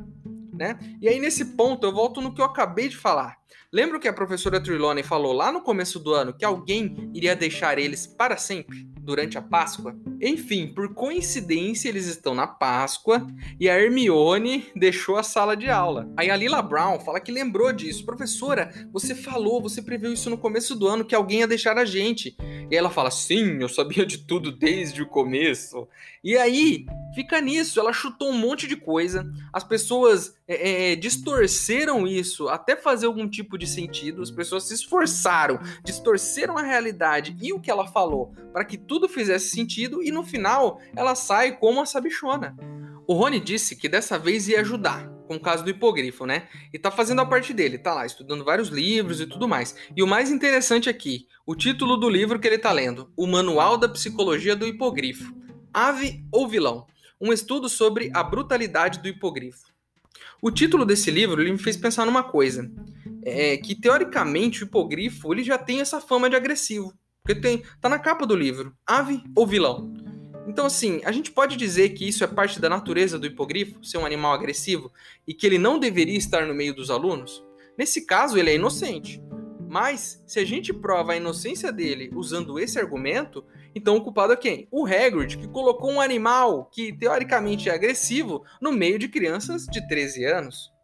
né? 0.53 0.77
E 1.01 1.09
aí 1.09 1.19
nesse 1.19 1.43
ponto 1.43 1.85
eu 1.85 1.91
volto 1.91 2.21
no 2.21 2.33
que 2.33 2.39
eu 2.39 2.45
acabei 2.45 2.87
de 2.87 2.95
falar 2.95 3.37
Lembra 3.71 3.99
que 3.99 4.07
a 4.07 4.13
professora 4.13 4.61
Trelawney 4.61 5.03
falou 5.03 5.33
lá 5.33 5.51
no 5.51 5.61
começo 5.61 5.99
do 5.99 6.13
ano 6.13 6.33
que 6.33 6.45
alguém 6.45 7.11
iria 7.13 7.35
deixar 7.35 7.77
eles 7.77 8.07
para 8.07 8.37
sempre, 8.37 8.87
durante 8.99 9.37
a 9.37 9.41
Páscoa? 9.41 9.95
Enfim, 10.21 10.67
por 10.67 10.93
coincidência, 10.93 11.89
eles 11.89 12.05
estão 12.05 12.33
na 12.33 12.47
Páscoa 12.47 13.27
e 13.59 13.69
a 13.69 13.79
Hermione 13.79 14.65
deixou 14.75 15.17
a 15.17 15.23
sala 15.23 15.57
de 15.57 15.69
aula. 15.69 16.09
Aí 16.15 16.29
a 16.29 16.35
Lila 16.35 16.61
Brown 16.61 16.99
fala 16.99 17.19
que 17.19 17.31
lembrou 17.31 17.71
disso. 17.73 18.05
Professora, 18.05 18.71
você 18.91 19.13
falou, 19.13 19.61
você 19.61 19.81
previu 19.81 20.13
isso 20.13 20.29
no 20.29 20.37
começo 20.37 20.75
do 20.75 20.87
ano, 20.87 21.05
que 21.05 21.13
alguém 21.13 21.39
ia 21.39 21.47
deixar 21.47 21.77
a 21.77 21.85
gente. 21.85 22.35
E 22.71 22.75
ela 22.75 22.89
fala: 22.89 23.11
Sim, 23.11 23.61
eu 23.61 23.69
sabia 23.69 24.05
de 24.05 24.19
tudo 24.19 24.51
desde 24.51 25.01
o 25.01 25.07
começo. 25.07 25.87
E 26.23 26.35
aí, 26.37 26.85
fica 27.13 27.39
nisso. 27.39 27.79
Ela 27.79 27.93
chutou 27.93 28.29
um 28.29 28.37
monte 28.37 28.67
de 28.67 28.75
coisa. 28.75 29.31
As 29.53 29.63
pessoas 29.63 30.35
é, 30.47 30.91
é, 30.91 30.95
distorceram 30.95 32.07
isso 32.07 32.47
até 32.49 32.75
fazer 32.75 33.05
algum 33.05 33.29
tipo 33.35 33.57
de 33.57 33.67
sentido. 33.67 34.21
As 34.21 34.31
pessoas 34.31 34.63
se 34.63 34.73
esforçaram, 34.73 35.59
distorceram 35.83 36.57
a 36.57 36.63
realidade 36.63 37.35
e 37.41 37.53
o 37.53 37.59
que 37.59 37.69
ela 37.69 37.87
falou 37.87 38.33
para 38.51 38.65
que 38.65 38.77
tudo 38.77 39.09
fizesse 39.09 39.49
sentido. 39.49 40.01
E 40.01 40.11
no 40.11 40.23
final, 40.23 40.79
ela 40.95 41.15
sai 41.15 41.57
como 41.57 41.81
a 41.81 41.85
sabichona. 41.85 42.55
O 43.07 43.13
Rony 43.13 43.39
disse 43.39 43.75
que 43.75 43.87
dessa 43.87 44.17
vez 44.17 44.47
ia 44.47 44.61
ajudar, 44.61 45.07
com 45.27 45.35
o 45.35 45.39
caso 45.39 45.63
do 45.63 45.69
hipogrifo, 45.69 46.25
né? 46.25 46.47
E 46.73 46.79
tá 46.79 46.89
fazendo 46.89 47.21
a 47.21 47.25
parte 47.25 47.53
dele, 47.53 47.77
tá 47.77 47.93
lá 47.93 48.05
estudando 48.05 48.43
vários 48.43 48.69
livros 48.69 49.21
e 49.21 49.27
tudo 49.27 49.47
mais. 49.47 49.75
E 49.95 50.01
o 50.01 50.07
mais 50.07 50.31
interessante 50.31 50.89
aqui, 50.89 51.27
o 51.45 51.53
título 51.55 51.97
do 51.97 52.09
livro 52.09 52.39
que 52.39 52.47
ele 52.47 52.57
tá 52.57 52.71
lendo, 52.71 53.11
O 53.15 53.27
Manual 53.27 53.77
da 53.77 53.87
Psicologia 53.87 54.55
do 54.55 54.65
Hipogrifo. 54.65 55.35
Ave 55.71 56.25
ou 56.31 56.47
Vilão? 56.47 56.87
Um 57.21 57.31
estudo 57.31 57.69
sobre 57.69 58.09
a 58.13 58.23
brutalidade 58.23 58.99
do 58.99 59.07
hipogrifo. 59.07 59.65
O 60.41 60.49
título 60.49 60.85
desse 60.85 61.11
livro 61.11 61.43
me 61.43 61.57
fez 61.57 61.77
pensar 61.77 62.05
numa 62.05 62.23
coisa, 62.23 62.71
é 63.25 63.57
que 63.57 63.73
teoricamente 63.73 64.63
o 64.63 64.67
hipogrifo 64.67 65.33
ele 65.33 65.43
já 65.43 65.57
tem 65.57 65.81
essa 65.81 65.99
fama 65.99 66.29
de 66.29 66.35
agressivo, 66.35 66.93
porque 67.23 67.41
tem 67.41 67.63
tá 67.81 67.89
na 67.89 67.97
capa 67.97 68.25
do 68.25 68.35
livro, 68.35 68.73
ave 68.85 69.23
ou 69.35 69.47
vilão. 69.47 69.91
Então, 70.47 70.67
assim, 70.67 71.01
a 71.03 71.11
gente 71.11 71.31
pode 71.31 71.57
dizer 71.57 71.89
que 71.89 72.07
isso 72.07 72.23
é 72.23 72.27
parte 72.27 72.61
da 72.61 72.69
natureza 72.69 73.17
do 73.17 73.25
hipogrifo, 73.25 73.83
ser 73.83 73.97
um 73.97 74.05
animal 74.05 74.31
agressivo, 74.31 74.93
e 75.27 75.33
que 75.33 75.45
ele 75.45 75.57
não 75.57 75.79
deveria 75.79 76.17
estar 76.17 76.45
no 76.45 76.53
meio 76.53 76.75
dos 76.75 76.91
alunos? 76.91 77.43
Nesse 77.75 78.05
caso, 78.05 78.37
ele 78.37 78.51
é 78.51 78.55
inocente. 78.55 79.19
Mas, 79.67 80.23
se 80.27 80.39
a 80.39 80.45
gente 80.45 80.71
prova 80.71 81.13
a 81.13 81.17
inocência 81.17 81.71
dele 81.71 82.11
usando 82.13 82.59
esse 82.59 82.77
argumento, 82.77 83.43
então 83.73 83.97
o 83.97 84.01
culpado 84.01 84.33
é 84.33 84.37
quem? 84.37 84.67
O 84.69 84.85
Hagrid, 84.85 85.37
que 85.37 85.47
colocou 85.47 85.91
um 85.91 85.99
animal 85.99 86.69
que 86.71 86.93
teoricamente 86.93 87.67
é 87.67 87.73
agressivo 87.73 88.43
no 88.61 88.71
meio 88.71 88.99
de 88.99 89.09
crianças 89.09 89.65
de 89.65 89.85
13 89.87 90.25
anos. 90.25 90.74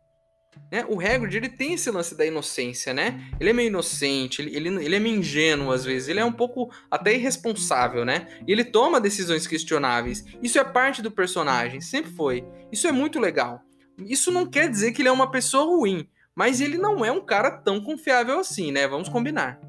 Né? 0.71 0.85
O 0.87 0.99
Hagrid, 0.99 1.35
ele 1.35 1.49
tem 1.49 1.73
esse 1.73 1.91
lance 1.91 2.15
da 2.15 2.25
inocência, 2.25 2.93
né? 2.93 3.21
Ele 3.39 3.49
é 3.49 3.53
meio 3.53 3.67
inocente, 3.67 4.41
ele, 4.41 4.55
ele, 4.55 4.85
ele 4.85 4.95
é 4.95 4.99
meio 4.99 5.17
ingênuo 5.17 5.71
às 5.71 5.83
vezes, 5.83 6.07
ele 6.07 6.19
é 6.19 6.25
um 6.25 6.31
pouco 6.31 6.71
até 6.89 7.13
irresponsável, 7.13 8.05
né? 8.05 8.27
E 8.47 8.51
ele 8.51 8.63
toma 8.63 9.01
decisões 9.01 9.45
questionáveis. 9.45 10.23
Isso 10.41 10.57
é 10.57 10.63
parte 10.63 11.01
do 11.01 11.11
personagem, 11.11 11.81
sempre 11.81 12.11
foi. 12.11 12.45
Isso 12.71 12.87
é 12.87 12.91
muito 12.91 13.19
legal. 13.19 13.61
Isso 13.97 14.31
não 14.31 14.49
quer 14.49 14.69
dizer 14.69 14.93
que 14.93 15.01
ele 15.01 15.09
é 15.09 15.11
uma 15.11 15.29
pessoa 15.29 15.65
ruim, 15.65 16.07
mas 16.35 16.61
ele 16.61 16.77
não 16.77 17.03
é 17.03 17.11
um 17.11 17.23
cara 17.25 17.51
tão 17.51 17.81
confiável 17.81 18.39
assim, 18.39 18.71
né? 18.71 18.87
Vamos 18.87 19.09
combinar. 19.09 19.59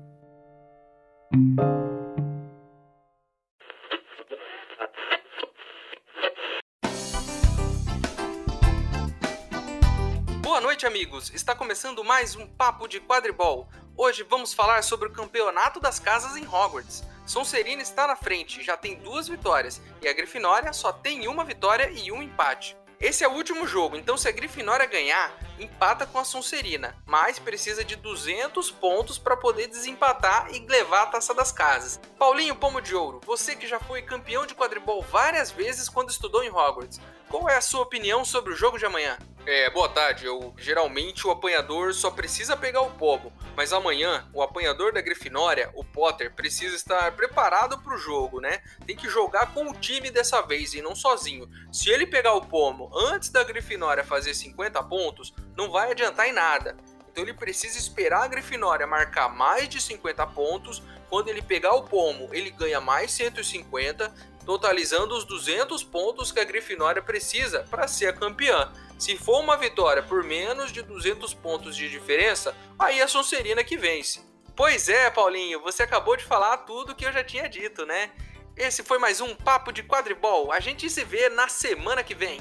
Noite, 10.83 10.87
amigos! 10.87 11.31
Está 11.33 11.55
começando 11.55 12.03
mais 12.03 12.35
um 12.35 12.45
Papo 12.47 12.89
de 12.89 13.01
Quadribol. 13.01 13.69
Hoje 13.97 14.25
vamos 14.25 14.53
falar 14.53 14.83
sobre 14.83 15.09
o 15.09 15.13
campeonato 15.13 15.79
das 15.79 16.01
casas 16.01 16.37
em 16.37 16.45
Hogwarts. 16.45 17.05
Sonserina 17.25 17.83
está 17.83 18.07
na 18.07 18.17
frente, 18.17 18.65
já 18.65 18.77
tem 18.77 18.97
duas 18.97 19.29
vitórias, 19.29 19.81
e 20.01 20.09
a 20.09 20.13
Grifinória 20.13 20.73
só 20.73 20.93
tem 20.93 21.29
uma 21.29 21.45
vitória 21.45 21.89
e 21.91 22.11
um 22.11 22.21
empate. 22.21 22.77
Esse 22.99 23.23
é 23.23 23.29
o 23.29 23.33
último 23.33 23.67
jogo, 23.67 23.97
então 23.97 24.17
se 24.17 24.29
a 24.29 24.33
Grifinória 24.33 24.87
ganhar, 24.87 25.33
empata 25.59 26.07
com 26.07 26.19
a 26.19 26.25
Sonserina, 26.25 26.97
mas 27.07 27.39
precisa 27.39 27.85
de 27.85 27.95
200 27.95 28.71
pontos 28.73 29.19
para 29.19 29.37
poder 29.37 29.69
desempatar 29.69 30.53
e 30.53 30.67
levar 30.67 31.03
a 31.03 31.07
Taça 31.07 31.33
das 31.33 31.53
Casas. 31.53 32.01
Paulinho 32.19 32.57
Pomo 32.57 32.81
de 32.81 32.95
Ouro, 32.95 33.21
você 33.25 33.55
que 33.55 33.69
já 33.69 33.79
foi 33.79 34.03
campeão 34.03 34.47
de 34.47 34.55
quadribol 34.55 35.03
várias 35.03 35.51
vezes 35.51 35.89
quando 35.89 36.11
estudou 36.11 36.43
em 36.43 36.51
Hogwarts, 36.51 37.01
qual 37.29 37.49
é 37.49 37.57
a 37.57 37.63
sua 37.63 37.83
opinião 37.83 38.25
sobre 38.25 38.53
o 38.53 38.57
jogo 38.57 38.79
de 38.79 38.85
amanhã? 38.85 39.17
É, 39.45 39.69
boa 39.71 39.89
tarde. 39.89 40.25
Eu 40.25 40.55
geralmente 40.57 41.27
o 41.27 41.31
apanhador 41.31 41.93
só 41.93 42.13
precisa 42.13 42.57
pegar 42.57 42.81
o 42.83 42.93
pomo, 42.93 43.33
mas 43.57 43.73
amanhã 43.73 44.29
o 44.33 44.41
apanhador 44.41 44.93
da 44.93 45.01
Grifinória, 45.01 45.69
o 45.75 45.85
Potter, 45.85 46.33
precisa 46.33 46.77
estar 46.77 47.11
preparado 47.17 47.77
para 47.81 47.93
o 47.93 47.99
jogo, 47.99 48.41
né? 48.41 48.63
Tem 48.87 48.97
que 48.97 49.09
jogar 49.09 49.53
com 49.53 49.69
o 49.69 49.75
time 49.75 50.13
dessa 50.13 50.41
vez 50.43 50.75
e 50.75 50.81
não 50.81 50.95
sozinho. 50.95 51.51
Se 51.73 51.91
ele 51.91 52.07
pegar 52.07 52.35
o 52.35 52.47
pomo 52.47 52.89
antes 52.97 53.31
da 53.31 53.43
Grifinória 53.43 54.05
fazer 54.05 54.33
50 54.33 54.81
pontos, 54.85 55.35
não 55.57 55.73
vai 55.73 55.91
adiantar 55.91 56.29
em 56.29 56.33
nada. 56.33 56.77
Então 57.11 57.25
ele 57.25 57.35
precisa 57.35 57.77
esperar 57.77 58.23
a 58.23 58.29
Grifinória 58.29 58.87
marcar 58.87 59.29
mais 59.29 59.69
de 59.69 59.81
50 59.81 60.25
pontos. 60.29 60.83
Quando 61.11 61.29
ele 61.29 61.43
pegar 61.43 61.75
o 61.75 61.83
pomo, 61.83 62.29
ele 62.33 62.51
ganha 62.51 62.81
mais 62.81 63.11
150 63.11 64.15
totalizando 64.45 65.17
os 65.17 65.25
200 65.25 65.83
pontos 65.85 66.33
que 66.33 66.41
a 66.41 66.45
Grifinória 66.45 67.03
precisa 67.03 67.67
para 67.71 67.89
ser 67.89 68.19
campeã. 68.19 68.73
Se 68.99 69.17
for 69.17 69.41
uma 69.41 69.57
vitória 69.57 70.03
por 70.03 70.23
menos 70.23 70.71
de 70.73 70.83
200 70.83 71.35
pontos 71.35 71.77
de 71.77 71.89
diferença, 71.89 72.57
aí 72.79 73.01
é 73.01 73.03
a 73.03 73.09
Sonserina 73.09 73.65
que 73.65 73.77
vence. 73.77 74.21
Pois 74.55 74.89
é, 74.89 75.11
Paulinho, 75.11 75.61
você 75.61 75.83
acabou 75.83 76.17
de 76.17 76.25
falar 76.25 76.59
tudo 76.59 76.95
que 76.95 77.05
eu 77.05 77.13
já 77.13 77.25
tinha 77.25 77.49
dito, 77.49 77.87
né? 77.87 78.11
Esse 78.57 78.83
foi 78.83 78.99
mais 78.99 79.21
um 79.21 79.35
Papo 79.35 79.73
de 79.73 79.83
Quadribol. 79.83 80.53
A 80.53 80.61
gente 80.61 80.89
se 80.91 81.05
vê 81.05 81.29
na 81.31 81.49
semana 81.49 82.05
que 82.05 82.15
vem. 82.15 82.41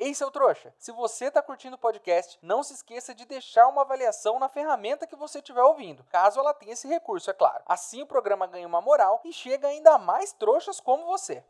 Ei, 0.00 0.14
seu 0.14 0.30
trouxa, 0.30 0.72
se 0.78 0.92
você 0.92 1.24
está 1.24 1.42
curtindo 1.42 1.74
o 1.74 1.78
podcast, 1.78 2.38
não 2.40 2.62
se 2.62 2.72
esqueça 2.72 3.12
de 3.12 3.24
deixar 3.24 3.66
uma 3.66 3.82
avaliação 3.82 4.38
na 4.38 4.48
ferramenta 4.48 5.08
que 5.08 5.16
você 5.16 5.38
estiver 5.38 5.60
ouvindo, 5.60 6.04
caso 6.04 6.38
ela 6.38 6.54
tenha 6.54 6.74
esse 6.74 6.86
recurso, 6.86 7.28
é 7.28 7.32
claro. 7.32 7.64
Assim 7.66 8.00
o 8.00 8.06
programa 8.06 8.46
ganha 8.46 8.68
uma 8.68 8.80
moral 8.80 9.20
e 9.24 9.32
chega 9.32 9.66
ainda 9.66 9.98
mais 9.98 10.32
trouxas 10.32 10.78
como 10.78 11.04
você. 11.04 11.42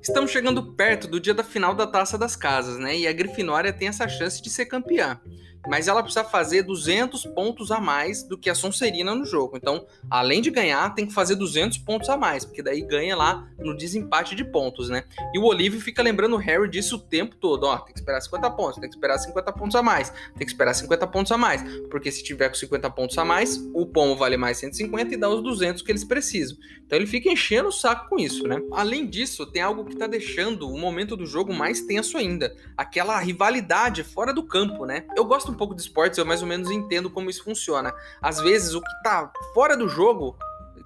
Estamos 0.00 0.30
chegando 0.30 0.76
perto 0.76 1.08
do 1.08 1.18
dia 1.18 1.34
da 1.34 1.42
final 1.42 1.74
da 1.74 1.88
Taça 1.88 2.16
das 2.16 2.36
Casas, 2.36 2.78
né? 2.78 2.96
E 2.96 3.08
a 3.08 3.12
Grifinória 3.12 3.72
tem 3.72 3.88
essa 3.88 4.08
chance 4.08 4.40
de 4.40 4.48
ser 4.48 4.66
campeã 4.66 5.20
mas 5.68 5.88
ela 5.88 6.02
precisa 6.02 6.24
fazer 6.24 6.62
200 6.62 7.24
pontos 7.26 7.70
a 7.70 7.80
mais 7.80 8.22
do 8.22 8.38
que 8.38 8.48
a 8.48 8.54
Sonserina 8.54 9.14
no 9.14 9.24
jogo. 9.24 9.56
Então, 9.56 9.86
além 10.10 10.40
de 10.40 10.50
ganhar, 10.50 10.94
tem 10.94 11.06
que 11.06 11.12
fazer 11.12 11.34
200 11.36 11.78
pontos 11.78 12.08
a 12.08 12.16
mais, 12.16 12.44
porque 12.44 12.62
daí 12.62 12.82
ganha 12.82 13.16
lá 13.16 13.48
no 13.58 13.76
desempate 13.76 14.34
de 14.34 14.44
pontos, 14.44 14.88
né? 14.88 15.04
E 15.34 15.38
o 15.38 15.44
Olívio 15.44 15.80
fica 15.80 16.02
lembrando 16.02 16.34
o 16.34 16.38
Harry 16.38 16.68
disso 16.68 16.96
o 16.96 16.98
tempo 16.98 17.36
todo, 17.36 17.64
ó, 17.64 17.78
tem 17.78 17.92
que 17.92 18.00
esperar 18.00 18.20
50 18.20 18.50
pontos, 18.50 18.80
tem 18.80 18.88
que 18.88 18.96
esperar 18.96 19.18
50 19.18 19.52
pontos 19.52 19.76
a 19.76 19.82
mais, 19.82 20.10
tem 20.10 20.46
que 20.46 20.52
esperar 20.52 20.74
50 20.74 21.06
pontos 21.06 21.32
a 21.32 21.38
mais, 21.38 21.62
porque 21.90 22.10
se 22.10 22.22
tiver 22.22 22.48
com 22.48 22.54
50 22.54 22.90
pontos 22.90 23.18
a 23.18 23.24
mais, 23.24 23.56
o 23.74 23.86
pomo 23.86 24.16
vale 24.16 24.36
mais 24.36 24.58
150 24.58 25.14
e 25.14 25.16
dá 25.16 25.28
os 25.28 25.42
200 25.42 25.82
que 25.82 25.92
eles 25.92 26.04
precisam. 26.04 26.56
Então 26.84 26.98
ele 26.98 27.06
fica 27.06 27.30
enchendo 27.30 27.68
o 27.68 27.72
saco 27.72 28.08
com 28.08 28.18
isso, 28.18 28.46
né? 28.46 28.60
Além 28.72 29.06
disso, 29.06 29.46
tem 29.46 29.62
algo 29.62 29.84
que 29.84 29.96
tá 29.96 30.06
deixando 30.06 30.68
o 30.68 30.78
momento 30.78 31.16
do 31.16 31.26
jogo 31.26 31.52
mais 31.52 31.82
tenso 31.82 32.16
ainda, 32.16 32.54
aquela 32.76 33.18
rivalidade 33.20 34.02
fora 34.02 34.32
do 34.32 34.42
campo, 34.42 34.84
né? 34.84 35.04
Eu 35.16 35.24
gosto 35.24 35.49
um 35.50 35.54
pouco 35.54 35.74
de 35.74 35.82
esportes, 35.82 36.18
eu 36.18 36.24
mais 36.24 36.42
ou 36.42 36.48
menos 36.48 36.70
entendo 36.70 37.10
como 37.10 37.30
isso 37.30 37.44
funciona. 37.44 37.92
Às 38.20 38.40
vezes, 38.40 38.74
o 38.74 38.80
que 38.80 39.02
tá 39.02 39.30
fora 39.54 39.76
do 39.76 39.88
jogo 39.88 40.36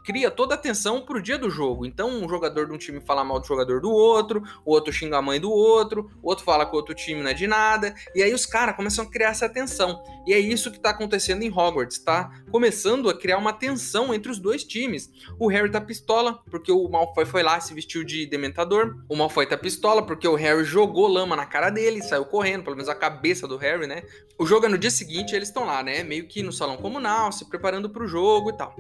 cria 0.05 0.31
toda 0.31 0.55
a 0.55 0.59
atenção 0.59 1.01
pro 1.01 1.21
dia 1.21 1.39
do 1.39 1.49
jogo. 1.49 1.87
Então, 1.87 2.11
um 2.11 2.29
jogador 2.29 2.67
de 2.67 2.73
um 2.73 2.79
time 2.79 3.01
fala 3.01 3.25
mal 3.25 3.41
do 3.41 3.47
jogador 3.47 3.81
do 3.81 3.91
outro, 3.91 4.43
o 4.65 4.73
outro 4.73 4.93
xinga 4.93 5.17
a 5.17 5.23
mãe 5.23 5.41
do 5.41 5.51
outro, 5.51 6.11
o 6.23 6.29
outro 6.29 6.45
fala 6.45 6.67
que 6.67 6.73
o 6.73 6.77
outro 6.77 6.95
time 6.95 7.23
não 7.23 7.31
é 7.31 7.35
de 7.35 7.47
nada, 7.47 7.95
e 8.15 8.23
aí 8.23 8.35
os 8.35 8.45
caras 8.45 8.77
começam 8.77 9.05
a 9.05 9.11
criar 9.11 9.31
essa 9.31 9.49
tensão. 9.49 10.03
E 10.27 10.33
é 10.33 10.39
isso 10.39 10.71
que 10.71 10.79
tá 10.79 10.91
acontecendo 10.91 11.43
em 11.43 11.51
Hogwarts, 11.51 11.99
tá? 11.99 12.31
Começando 12.51 13.09
a 13.09 13.19
criar 13.19 13.39
uma 13.39 13.53
tensão 13.53 14.13
entre 14.13 14.31
os 14.31 14.39
dois 14.39 14.63
times. 14.63 15.11
O 15.39 15.49
Harry 15.49 15.71
tá 15.71 15.81
pistola, 15.81 16.41
porque 16.51 16.71
o 16.71 16.89
Malfoy 16.89 17.25
foi 17.25 17.43
lá 17.43 17.59
se 17.61 17.73
vestiu 17.73 18.05
de 18.05 18.27
dementador. 18.27 18.97
O 19.09 19.17
Malfoy 19.17 19.47
tá 19.47 19.57
pistola, 19.57 20.05
porque 20.05 20.29
o 20.29 20.35
Harry 20.35 20.65
jogou 20.65 21.07
lama 21.07 21.35
na 21.35 21.47
cara 21.47 21.71
dele, 21.71 22.03
saiu 22.03 22.27
correndo, 22.27 22.63
pelo 22.65 22.77
menos 22.77 22.89
a 22.89 22.95
cabeça 22.95 23.49
do 23.49 23.57
Harry, 23.57 23.87
né? 23.87 24.03
O 24.39 24.45
jogo 24.45 24.67
é 24.67 24.69
no 24.69 24.77
dia 24.77 24.91
seguinte, 24.91 25.35
eles 25.35 25.49
estão 25.49 25.65
lá, 25.65 25.83
né? 25.83 26.03
Meio 26.03 26.27
que 26.27 26.43
no 26.43 26.53
salão 26.53 26.77
comunal, 26.77 27.31
se 27.33 27.49
preparando 27.49 27.89
pro 27.89 28.07
jogo 28.07 28.51
e 28.51 28.57
tal. 28.57 28.75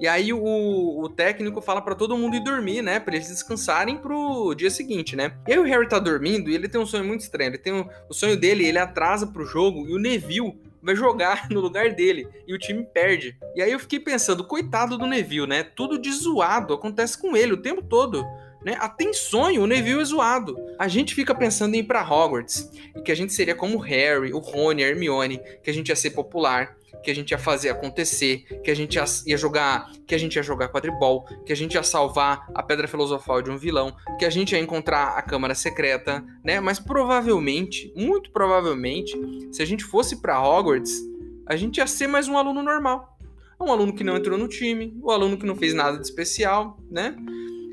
E 0.00 0.06
aí 0.06 0.32
o 0.32 0.67
o, 0.68 1.08
técnico 1.08 1.60
fala 1.60 1.80
para 1.80 1.94
todo 1.94 2.16
mundo 2.16 2.36
ir 2.36 2.44
dormir, 2.44 2.82
né? 2.82 3.00
Pra 3.00 3.14
eles 3.14 3.28
descansarem 3.28 3.96
pro 3.96 4.54
dia 4.54 4.70
seguinte, 4.70 5.16
né? 5.16 5.36
E 5.46 5.52
aí 5.52 5.58
o 5.58 5.64
Harry 5.64 5.88
tá 5.88 5.98
dormindo 5.98 6.50
e 6.50 6.54
ele 6.54 6.68
tem 6.68 6.80
um 6.80 6.86
sonho 6.86 7.04
muito 7.04 7.20
estranho. 7.20 7.50
Ele 7.50 7.58
tem 7.58 7.72
um, 7.72 7.86
o 8.08 8.14
sonho 8.14 8.36
dele, 8.36 8.64
ele 8.64 8.78
atrasa 8.78 9.26
pro 9.26 9.44
jogo 9.44 9.86
e 9.88 9.92
o 9.92 9.98
Neville 9.98 10.58
vai 10.82 10.94
jogar 10.94 11.48
no 11.50 11.60
lugar 11.60 11.92
dele 11.92 12.28
e 12.46 12.54
o 12.54 12.58
time 12.58 12.84
perde. 12.84 13.36
E 13.54 13.62
aí 13.62 13.72
eu 13.72 13.78
fiquei 13.78 14.00
pensando, 14.00 14.44
coitado 14.44 14.96
do 14.96 15.06
Neville, 15.06 15.46
né? 15.46 15.62
Tudo 15.62 15.98
de 15.98 16.12
zoado 16.12 16.74
acontece 16.74 17.20
com 17.20 17.36
ele 17.36 17.52
o 17.52 17.62
tempo 17.62 17.82
todo. 17.82 18.24
né? 18.64 18.76
Até 18.78 19.04
em 19.04 19.12
sonho, 19.12 19.62
o 19.62 19.66
Neville 19.66 20.00
é 20.00 20.04
zoado. 20.04 20.56
A 20.78 20.88
gente 20.88 21.14
fica 21.14 21.34
pensando 21.34 21.74
em 21.74 21.78
ir 21.78 21.84
pra 21.84 22.02
Hogwarts, 22.02 22.70
e 22.96 23.02
que 23.02 23.12
a 23.12 23.14
gente 23.14 23.32
seria 23.32 23.54
como 23.54 23.76
o 23.76 23.80
Harry, 23.80 24.32
o 24.32 24.38
Rony, 24.38 24.84
a 24.84 24.88
Hermione, 24.88 25.40
que 25.62 25.70
a 25.70 25.74
gente 25.74 25.88
ia 25.88 25.96
ser 25.96 26.10
popular, 26.10 26.77
que 27.02 27.10
a 27.10 27.14
gente 27.14 27.30
ia 27.30 27.38
fazer 27.38 27.70
acontecer, 27.70 28.44
que 28.62 28.70
a 28.70 28.74
gente 28.74 28.98
ia, 29.26 29.36
jogar, 29.36 29.90
que 30.06 30.14
a 30.14 30.18
gente 30.18 30.36
ia 30.36 30.42
jogar 30.42 30.68
quadribol, 30.68 31.24
que 31.44 31.52
a 31.52 31.56
gente 31.56 31.74
ia 31.74 31.82
salvar 31.82 32.46
a 32.54 32.62
pedra 32.62 32.88
filosofal 32.88 33.42
de 33.42 33.50
um 33.50 33.56
vilão, 33.56 33.94
que 34.18 34.24
a 34.24 34.30
gente 34.30 34.52
ia 34.52 34.58
encontrar 34.58 35.16
a 35.16 35.22
câmara 35.22 35.54
secreta, 35.54 36.24
né? 36.44 36.60
Mas 36.60 36.78
provavelmente, 36.78 37.92
muito 37.96 38.30
provavelmente, 38.30 39.16
se 39.52 39.62
a 39.62 39.66
gente 39.66 39.84
fosse 39.84 40.20
para 40.20 40.40
Hogwarts, 40.40 41.00
a 41.46 41.56
gente 41.56 41.78
ia 41.78 41.86
ser 41.86 42.06
mais 42.06 42.28
um 42.28 42.36
aluno 42.36 42.62
normal. 42.62 43.16
Um 43.60 43.72
aluno 43.72 43.92
que 43.92 44.04
não 44.04 44.16
entrou 44.16 44.38
no 44.38 44.46
time, 44.46 44.96
um 45.02 45.10
aluno 45.10 45.36
que 45.36 45.46
não 45.46 45.56
fez 45.56 45.74
nada 45.74 45.98
de 45.98 46.04
especial, 46.04 46.78
né? 46.90 47.16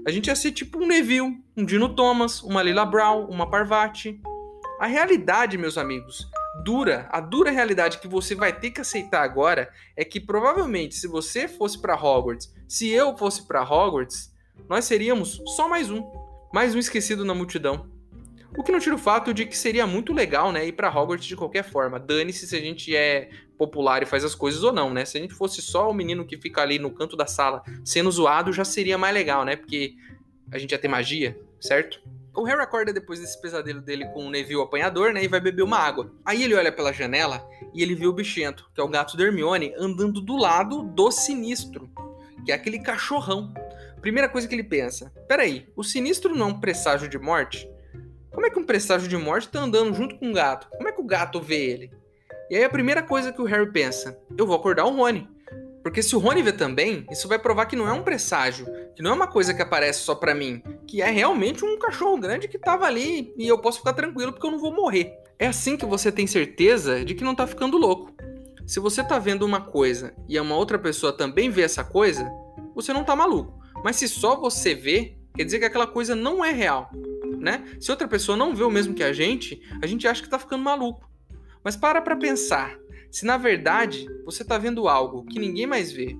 A 0.07 0.11
gente 0.11 0.27
ia 0.27 0.35
ser 0.35 0.51
tipo 0.51 0.83
um 0.83 0.87
Neville, 0.87 1.37
um 1.57 1.65
Dino 1.65 1.89
Thomas, 1.89 2.41
uma 2.41 2.61
Lila 2.63 2.85
Brown, 2.85 3.25
uma 3.25 3.49
Parvati. 3.49 4.19
A 4.79 4.87
realidade, 4.87 5.57
meus 5.57 5.77
amigos, 5.77 6.27
dura, 6.63 7.07
a 7.11 7.19
dura 7.19 7.51
realidade 7.51 7.99
que 7.99 8.07
você 8.07 8.35
vai 8.35 8.57
ter 8.57 8.71
que 8.71 8.81
aceitar 8.81 9.23
agora 9.23 9.69
é 9.95 10.03
que 10.05 10.19
provavelmente 10.19 10.95
se 10.95 11.07
você 11.07 11.47
fosse 11.47 11.79
para 11.79 11.95
Hogwarts, 11.95 12.53
se 12.67 12.89
eu 12.89 13.15
fosse 13.17 13.45
para 13.47 13.63
Hogwarts, 13.63 14.33
nós 14.69 14.85
seríamos 14.85 15.41
só 15.55 15.67
mais 15.67 15.91
um, 15.91 16.03
mais 16.53 16.73
um 16.73 16.79
esquecido 16.79 17.25
na 17.25 17.33
multidão. 17.33 17.89
O 18.57 18.63
que 18.63 18.71
não 18.71 18.79
tira 18.79 18.95
o 18.95 18.99
fato 18.99 19.33
de 19.33 19.45
que 19.45 19.57
seria 19.57 19.85
muito 19.85 20.13
legal, 20.13 20.51
né, 20.51 20.65
ir 20.65 20.71
para 20.71 20.89
Hogwarts 20.89 21.27
de 21.27 21.35
qualquer 21.35 21.63
forma. 21.63 21.99
Dane-se 21.99 22.47
se 22.47 22.55
a 22.55 22.61
gente 22.61 22.95
é 22.95 23.29
popular 23.57 24.01
e 24.01 24.05
faz 24.05 24.23
as 24.23 24.33
coisas 24.33 24.63
ou 24.63 24.71
não, 24.71 24.93
né? 24.93 25.03
Se 25.03 25.17
a 25.17 25.21
gente 25.21 25.33
fosse 25.33 25.61
só 25.61 25.89
o 25.89 25.93
menino 25.93 26.25
que 26.25 26.37
fica 26.37 26.61
ali 26.61 26.79
no 26.79 26.89
canto 26.89 27.17
da 27.17 27.25
sala 27.25 27.63
sendo 27.83 28.11
zoado, 28.11 28.53
já 28.53 28.63
seria 28.63 28.97
mais 28.97 29.13
legal, 29.13 29.43
né? 29.43 29.55
Porque 29.55 29.95
a 30.51 30.57
gente 30.57 30.71
ia 30.71 30.77
ter 30.77 30.87
magia, 30.87 31.37
certo? 31.59 32.01
O 32.35 32.43
Harry 32.43 32.61
acorda 32.61 32.91
depois 32.91 33.19
desse 33.19 33.39
pesadelo 33.41 33.79
dele 33.79 34.05
com 34.07 34.25
o 34.25 34.29
Neville 34.29 34.61
apanhador, 34.61 35.13
né? 35.13 35.23
E 35.23 35.27
vai 35.27 35.39
beber 35.39 35.63
uma 35.63 35.77
água. 35.77 36.11
Aí 36.25 36.43
ele 36.43 36.53
olha 36.53 36.71
pela 36.71 36.91
janela 36.91 37.47
e 37.73 37.81
ele 37.81 37.95
vê 37.95 38.05
o 38.05 38.13
bichento, 38.13 38.69
que 38.73 38.81
é 38.81 38.83
o 38.83 38.89
gato 38.89 39.15
da 39.15 39.23
Hermione, 39.23 39.73
andando 39.77 40.19
do 40.19 40.35
lado 40.35 40.83
do 40.83 41.09
sinistro, 41.11 41.89
que 42.45 42.51
é 42.51 42.55
aquele 42.55 42.79
cachorrão. 42.79 43.53
Primeira 44.01 44.27
coisa 44.27 44.47
que 44.47 44.53
ele 44.53 44.63
pensa: 44.63 45.13
peraí, 45.27 45.67
o 45.77 45.83
sinistro 45.83 46.35
não 46.35 46.47
é 46.47 46.49
um 46.49 46.59
presságio 46.59 47.07
de 47.07 47.17
morte? 47.17 47.69
Como 48.31 48.45
é 48.45 48.49
que 48.49 48.59
um 48.59 48.65
presságio 48.65 49.07
de 49.07 49.15
morte 49.15 49.47
tá 49.47 49.61
andando 49.61 49.93
junto 49.93 50.17
com 50.17 50.27
um 50.27 50.33
gato? 50.33 50.67
Como 50.75 50.89
é 50.89 50.91
que 50.91 51.01
o 51.01 51.05
gato 51.05 51.39
vê 51.39 51.55
ele? 51.55 51.91
E 52.49 52.55
aí 52.57 52.65
a 52.65 52.69
primeira 52.69 53.01
coisa 53.01 53.31
que 53.31 53.41
o 53.41 53.45
Harry 53.45 53.71
pensa: 53.71 54.19
eu 54.37 54.45
vou 54.45 54.57
acordar 54.57 54.85
o 54.85 54.93
Rony. 54.93 55.29
Porque 55.85 56.01
se 56.01 56.15
o 56.15 56.19
Rony 56.19 56.41
vê 56.41 56.51
também, 56.51 57.05
isso 57.11 57.27
vai 57.27 57.37
provar 57.37 57.67
que 57.67 57.75
não 57.75 57.87
é 57.87 57.93
um 57.93 58.01
presságio, 58.01 58.65
que 58.95 59.03
não 59.03 59.11
é 59.11 59.13
uma 59.13 59.27
coisa 59.27 59.53
que 59.53 59.61
aparece 59.61 59.99
só 59.99 60.15
para 60.15 60.33
mim, 60.33 60.63
que 60.87 60.99
é 60.99 61.11
realmente 61.11 61.63
um 61.63 61.77
cachorro 61.77 62.17
grande 62.17 62.47
que 62.47 62.57
tava 62.57 62.87
ali 62.87 63.31
e 63.37 63.47
eu 63.47 63.59
posso 63.59 63.77
ficar 63.77 63.93
tranquilo 63.93 64.33
porque 64.33 64.47
eu 64.47 64.51
não 64.51 64.57
vou 64.57 64.73
morrer. 64.73 65.13
É 65.37 65.45
assim 65.45 65.77
que 65.77 65.85
você 65.85 66.11
tem 66.11 66.25
certeza 66.25 67.05
de 67.05 67.13
que 67.13 67.23
não 67.23 67.35
tá 67.35 67.45
ficando 67.45 67.77
louco. 67.77 68.11
Se 68.65 68.79
você 68.79 69.03
tá 69.03 69.19
vendo 69.19 69.45
uma 69.45 69.61
coisa 69.61 70.15
e 70.27 70.39
uma 70.39 70.55
outra 70.55 70.79
pessoa 70.79 71.13
também 71.13 71.51
vê 71.51 71.61
essa 71.61 71.83
coisa, 71.83 72.27
você 72.73 72.91
não 72.91 73.03
tá 73.03 73.15
maluco. 73.15 73.53
Mas 73.83 73.97
se 73.97 74.07
só 74.07 74.35
você 74.35 74.73
vê, 74.73 75.15
quer 75.35 75.43
dizer 75.43 75.59
que 75.59 75.65
aquela 75.65 75.85
coisa 75.85 76.15
não 76.15 76.43
é 76.43 76.49
real, 76.49 76.89
né? 77.37 77.63
Se 77.79 77.91
outra 77.91 78.07
pessoa 78.07 78.35
não 78.35 78.55
vê 78.55 78.63
o 78.63 78.71
mesmo 78.71 78.95
que 78.95 79.03
a 79.03 79.13
gente, 79.13 79.61
a 79.83 79.85
gente 79.85 80.07
acha 80.07 80.23
que 80.23 80.29
tá 80.29 80.39
ficando 80.39 80.63
maluco. 80.63 81.07
Mas 81.63 81.75
para 81.75 82.01
pra 82.01 82.15
pensar. 82.15 82.75
Se 83.15 83.23
na 83.23 83.37
verdade 83.37 84.09
você 84.25 84.41
está 84.41 84.57
vendo 84.57 84.89
algo 84.89 85.23
que 85.23 85.39
ninguém 85.39 85.65
mais 85.65 85.89
vê, 85.89 86.17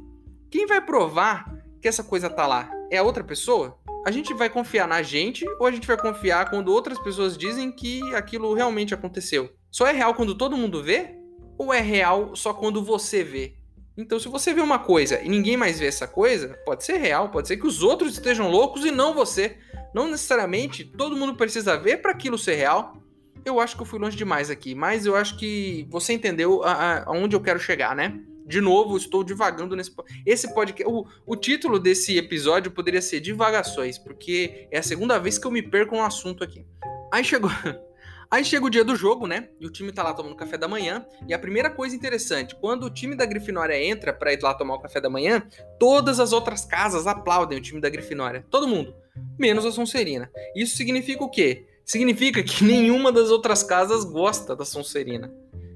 quem 0.50 0.66
vai 0.66 0.80
provar 0.80 1.54
que 1.82 1.90
essa 1.90 2.02
coisa 2.02 2.30
tá 2.30 2.48
lá? 2.48 2.72
É 2.90 3.00
a 3.00 3.04
outra 3.04 3.22
pessoa? 3.22 3.78
A 4.08 4.12
gente 4.12 4.34
vai 4.34 4.50
confiar 4.50 4.88
na 4.88 5.02
gente 5.04 5.46
ou 5.60 5.68
a 5.68 5.72
gente 5.72 5.86
vai 5.86 5.98
confiar 5.98 6.50
quando 6.50 6.72
outras 6.72 6.98
pessoas 6.98 7.38
dizem 7.38 7.70
que 7.70 8.02
aquilo 8.16 8.54
realmente 8.54 8.94
aconteceu? 8.94 9.50
Só 9.70 9.86
é 9.86 9.92
real 9.92 10.14
quando 10.14 10.36
todo 10.36 10.56
mundo 10.56 10.82
vê? 10.82 11.18
Ou 11.58 11.74
é 11.74 11.82
real 11.82 12.34
só 12.34 12.54
quando 12.54 12.82
você 12.82 13.25
vê? 13.25 13.58
Então, 13.98 14.18
se 14.18 14.30
você 14.30 14.54
vê 14.54 14.62
uma 14.62 14.80
coisa 14.80 15.22
e 15.22 15.28
ninguém 15.28 15.58
mais 15.58 15.78
vê 15.78 15.88
essa 15.88 16.08
coisa, 16.08 16.58
pode 16.66 16.86
ser 16.86 16.96
real, 16.96 17.28
pode 17.28 17.50
ser 17.50 17.58
que 17.58 17.68
os 17.68 17.84
outros 17.84 18.14
estejam 18.14 18.50
loucos 18.50 18.86
e 18.86 18.92
não 18.92 19.14
você. 19.14 19.58
Não 19.94 20.08
necessariamente 20.08 20.86
todo 20.86 21.18
mundo 21.18 21.36
precisa 21.36 21.75
ver 21.75 21.98
para 22.02 22.12
aquilo 22.12 22.38
ser 22.38 22.56
real. 22.56 23.05
Eu 23.46 23.60
acho 23.60 23.75
que 23.75 23.82
eu 23.84 23.86
fui 23.86 24.00
longe 24.00 24.18
demais 24.18 24.50
aqui, 24.50 24.74
mas 24.74 25.06
eu 25.06 25.16
acho 25.16 25.38
que 25.38 25.88
você 25.90 26.14
entendeu 26.14 26.64
aonde 26.64 27.36
eu 27.36 27.42
quero 27.42 27.60
chegar, 27.60 27.96
né? 27.96 28.20
De 28.46 28.60
novo, 28.60 28.98
estou 28.98 29.24
divagando 29.24 29.75
nesse 29.75 29.92
esse 30.25 30.54
podcast. 30.54 30.92
O, 30.92 31.06
o 31.25 31.36
título 31.36 31.80
desse 31.80 32.17
episódio 32.17 32.72
poderia 32.72 33.02
ser 33.02 33.19
Divagações, 33.19 34.00
porque 34.00 34.67
é 34.72 34.80
a 34.80 34.84
segunda 34.84 35.19
vez 35.19 35.38
que 35.38 35.46
eu 35.46 35.52
me 35.52 35.62
perco 35.62 35.96
um 35.96 36.04
assunto 36.04 36.43
aqui. 36.43 36.65
Aí 37.12 37.24
chegou. 37.24 37.52
Aí 38.30 38.43
chega 38.43 38.65
o 38.65 38.69
dia 38.69 38.84
do 38.84 38.96
jogo, 38.96 39.28
né? 39.28 39.50
E 39.60 39.67
o 39.67 39.69
time 39.69 39.91
tá 39.91 40.02
lá 40.02 40.13
tomando 40.13 40.36
café 40.36 40.58
da 40.58 40.67
manhã. 40.67 41.06
E 41.28 41.34
a 41.34 41.39
primeira 41.39 41.69
coisa 41.69 41.96
interessante, 41.96 42.56
quando 42.56 42.86
o 42.86 42.89
time 42.89 43.15
da 43.15 43.26
Grifinória 43.26 43.82
entra 43.82 44.12
para 44.12 44.34
ir 44.34 44.39
lá 44.41 44.54
tomar 44.54 44.76
o 44.76 44.80
café 44.80 45.00
da 45.00 45.10
manhã, 45.10 45.48
todas 45.80 46.19
as 46.19 46.34
outras 46.34 46.65
casas 46.65 47.06
aplaudem 47.06 47.60
o 47.60 47.62
time 47.62 47.80
da 47.80 47.89
Grifinória. 47.89 48.43
Todo 48.50 48.67
mundo. 48.67 48.96
Menos 49.38 49.65
a 49.65 49.72
Sonserina. 49.72 50.30
Isso 50.56 50.76
significa 50.76 51.24
o 51.24 51.30
quê? 51.30 51.65
Significa 51.86 52.43
que 52.43 52.63
nenhuma 52.65 53.12
das 53.12 53.30
outras 53.30 53.63
casas 53.63 54.04
gosta 54.04 54.56
da 54.56 54.65
Sonserina. 54.65 55.32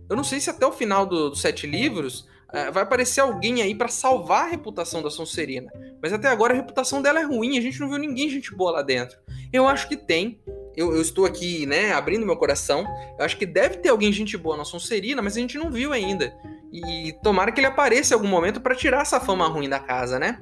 Eu 0.10 0.16
não 0.16 0.24
sei 0.24 0.40
se 0.40 0.50
até 0.50 0.66
o 0.66 0.72
final 0.72 1.06
dos 1.06 1.30
do 1.30 1.36
sete 1.36 1.68
livros 1.68 2.22
uh, 2.50 2.72
vai 2.74 2.82
aparecer 2.82 3.22
alguém 3.22 3.62
aí 3.62 3.76
para 3.76 3.88
salvar 3.88 4.46
a 4.46 4.50
reputação 4.50 5.04
da 5.04 5.10
Sonserina. 5.12 5.72
Mas 6.02 6.12
até 6.12 6.28
agora 6.28 6.54
a 6.54 6.56
reputação 6.56 7.02
dela 7.02 7.20
é 7.20 7.24
ruim, 7.24 7.58
a 7.58 7.62
gente 7.62 7.80
não 7.80 7.90
viu 7.90 8.00
ninguém 8.00 8.30
gente 8.30 8.56
boa 8.56 8.72
lá 8.72 8.82
dentro. 8.82 9.18
Eu 9.54 9.68
acho 9.68 9.88
que 9.88 9.96
tem. 9.96 10.42
Eu, 10.76 10.96
eu, 10.96 11.02
estou 11.02 11.26
aqui, 11.26 11.66
né, 11.66 11.92
abrindo 11.94 12.26
meu 12.26 12.38
coração. 12.38 12.86
Eu 13.18 13.26
acho 13.26 13.38
que 13.38 13.46
deve 13.46 13.78
ter 13.78 13.90
alguém 13.90 14.12
gente 14.12 14.38
boa 14.38 14.56
na 14.58 14.64
Sonserina, 14.64 15.22
mas 15.22 15.36
a 15.36 15.40
gente 15.40 15.58
não 15.58 15.70
viu 15.70 15.92
ainda. 15.92 16.34
E 16.72 17.14
tomara 17.22 17.52
que 17.52 17.60
ele 17.60 17.68
apareça 17.68 18.14
em 18.14 18.16
algum 18.16 18.28
momento 18.28 18.62
para 18.62 18.76
tirar 18.76 19.02
essa 19.02 19.20
fama 19.20 19.48
ruim 19.48 19.68
da 19.68 19.80
casa, 19.80 20.18
né? 20.18 20.42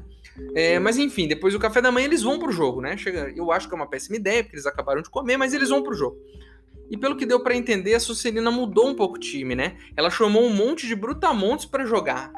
É, 0.54 0.80
mas 0.80 0.98
enfim, 0.98 1.28
depois 1.28 1.54
do 1.54 1.60
café 1.60 1.82
da 1.82 1.92
manhã 1.92 2.06
eles 2.06 2.24
vão 2.24 2.40
pro 2.40 2.52
jogo, 2.52 2.82
né? 2.82 2.96
Chega, 2.98 3.32
eu 3.36 3.52
acho 3.52 3.68
que 3.68 3.74
é 3.74 3.78
uma 3.78 3.88
péssima 3.88 4.16
ideia, 4.16 4.44
porque 4.44 4.56
eles 4.56 4.66
acabaram 4.66 5.02
de 5.02 5.10
comer, 5.10 5.38
mas 5.38 5.54
eles 5.54 5.70
vão 5.70 5.82
pro 5.82 5.94
jogo. 5.94 6.18
E 6.90 6.98
pelo 6.98 7.18
que 7.18 7.26
deu 7.26 7.42
para 7.42 7.56
entender, 7.56 7.96
a 7.96 8.00
Sucelina 8.00 8.50
mudou 8.50 8.88
um 8.88 8.96
pouco 8.96 9.16
o 9.16 9.20
time, 9.20 9.56
né? 9.56 9.78
Ela 9.96 10.10
chamou 10.10 10.44
um 10.44 10.54
monte 10.54 10.88
de 10.88 10.96
brutamontes 10.96 11.66
para 11.66 11.86
jogar. 11.86 12.32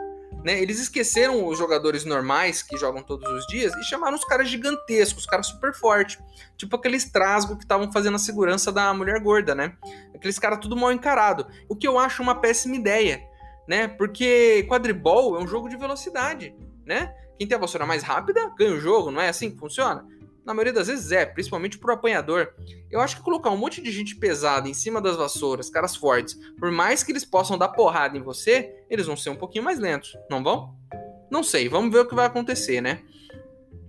Né? 0.44 0.62
Eles 0.62 0.80
esqueceram 0.80 1.46
os 1.48 1.58
jogadores 1.58 2.06
normais 2.06 2.64
que 2.64 2.78
jogam 2.78 3.04
todos 3.04 3.30
os 3.30 3.46
dias 3.48 3.74
e 3.76 3.84
chamaram 3.84 4.16
os 4.16 4.24
caras 4.24 4.48
gigantescos, 4.48 5.24
os 5.24 5.30
caras 5.30 5.48
super 5.48 5.74
fortes. 5.74 6.18
Tipo 6.58 6.78
aqueles 6.78 7.06
trasgos 7.06 7.58
que 7.58 7.64
estavam 7.64 7.92
fazendo 7.92 8.16
a 8.16 8.20
segurança 8.20 8.72
da 8.72 8.94
mulher 8.94 9.20
gorda, 9.20 9.54
né? 9.54 9.74
Aqueles 10.16 10.40
caras 10.40 10.60
tudo 10.60 10.78
mal 10.78 10.92
encarado. 10.92 11.46
O 11.68 11.76
que 11.76 11.88
eu 11.88 12.00
acho 12.00 12.24
uma 12.24 12.36
péssima 12.36 12.76
ideia, 12.76 13.22
né? 13.68 13.88
Porque 13.88 14.66
quadribol 14.70 15.38
é 15.38 15.44
um 15.44 15.48
jogo 15.48 15.68
de 15.68 15.76
velocidade, 15.76 16.56
né? 16.86 17.14
Quem 17.40 17.48
tem 17.48 17.56
a 17.56 17.60
vassoura 17.60 17.86
mais 17.86 18.04
rápida 18.04 18.52
ganha 18.58 18.74
o 18.74 18.82
jogo, 18.82 19.12
não 19.12 19.22
é 19.22 19.30
assim 19.30 19.50
que 19.50 19.58
funciona? 19.58 20.06
Na 20.46 20.54
maioria 20.54 20.74
das 20.74 20.88
vezes 20.88 21.10
é, 21.14 21.26
principalmente 21.26 21.78
pro 21.78 21.94
apanhador. 21.94 22.54
Eu 22.92 23.00
acho 23.00 23.16
que 23.16 23.24
colocar 23.24 23.50
um 23.50 23.56
monte 23.56 23.82
de 23.82 23.94
gente 23.94 24.18
pesada 24.18 24.68
em 24.68 24.74
cima 24.74 25.00
das 25.00 25.16
vassouras, 25.16 25.70
caras 25.70 25.96
fortes, 25.96 26.38
por 26.60 26.70
mais 26.70 27.02
que 27.02 27.14
eles 27.14 27.24
possam 27.24 27.58
dar 27.58 27.70
porrada 27.70 28.18
em 28.18 28.22
você, 28.22 28.76
eles 28.90 29.06
vão 29.06 29.16
ser 29.16 29.30
um 29.30 29.38
pouquinho 29.38 29.64
mais 29.64 29.80
lentos, 29.80 30.18
não 30.30 30.44
vão? 30.44 30.76
Não 31.32 31.42
sei, 31.42 31.70
vamos 31.70 31.94
ver 31.94 32.00
o 32.00 32.06
que 32.06 32.14
vai 32.14 32.26
acontecer, 32.26 32.82
né? 32.82 33.04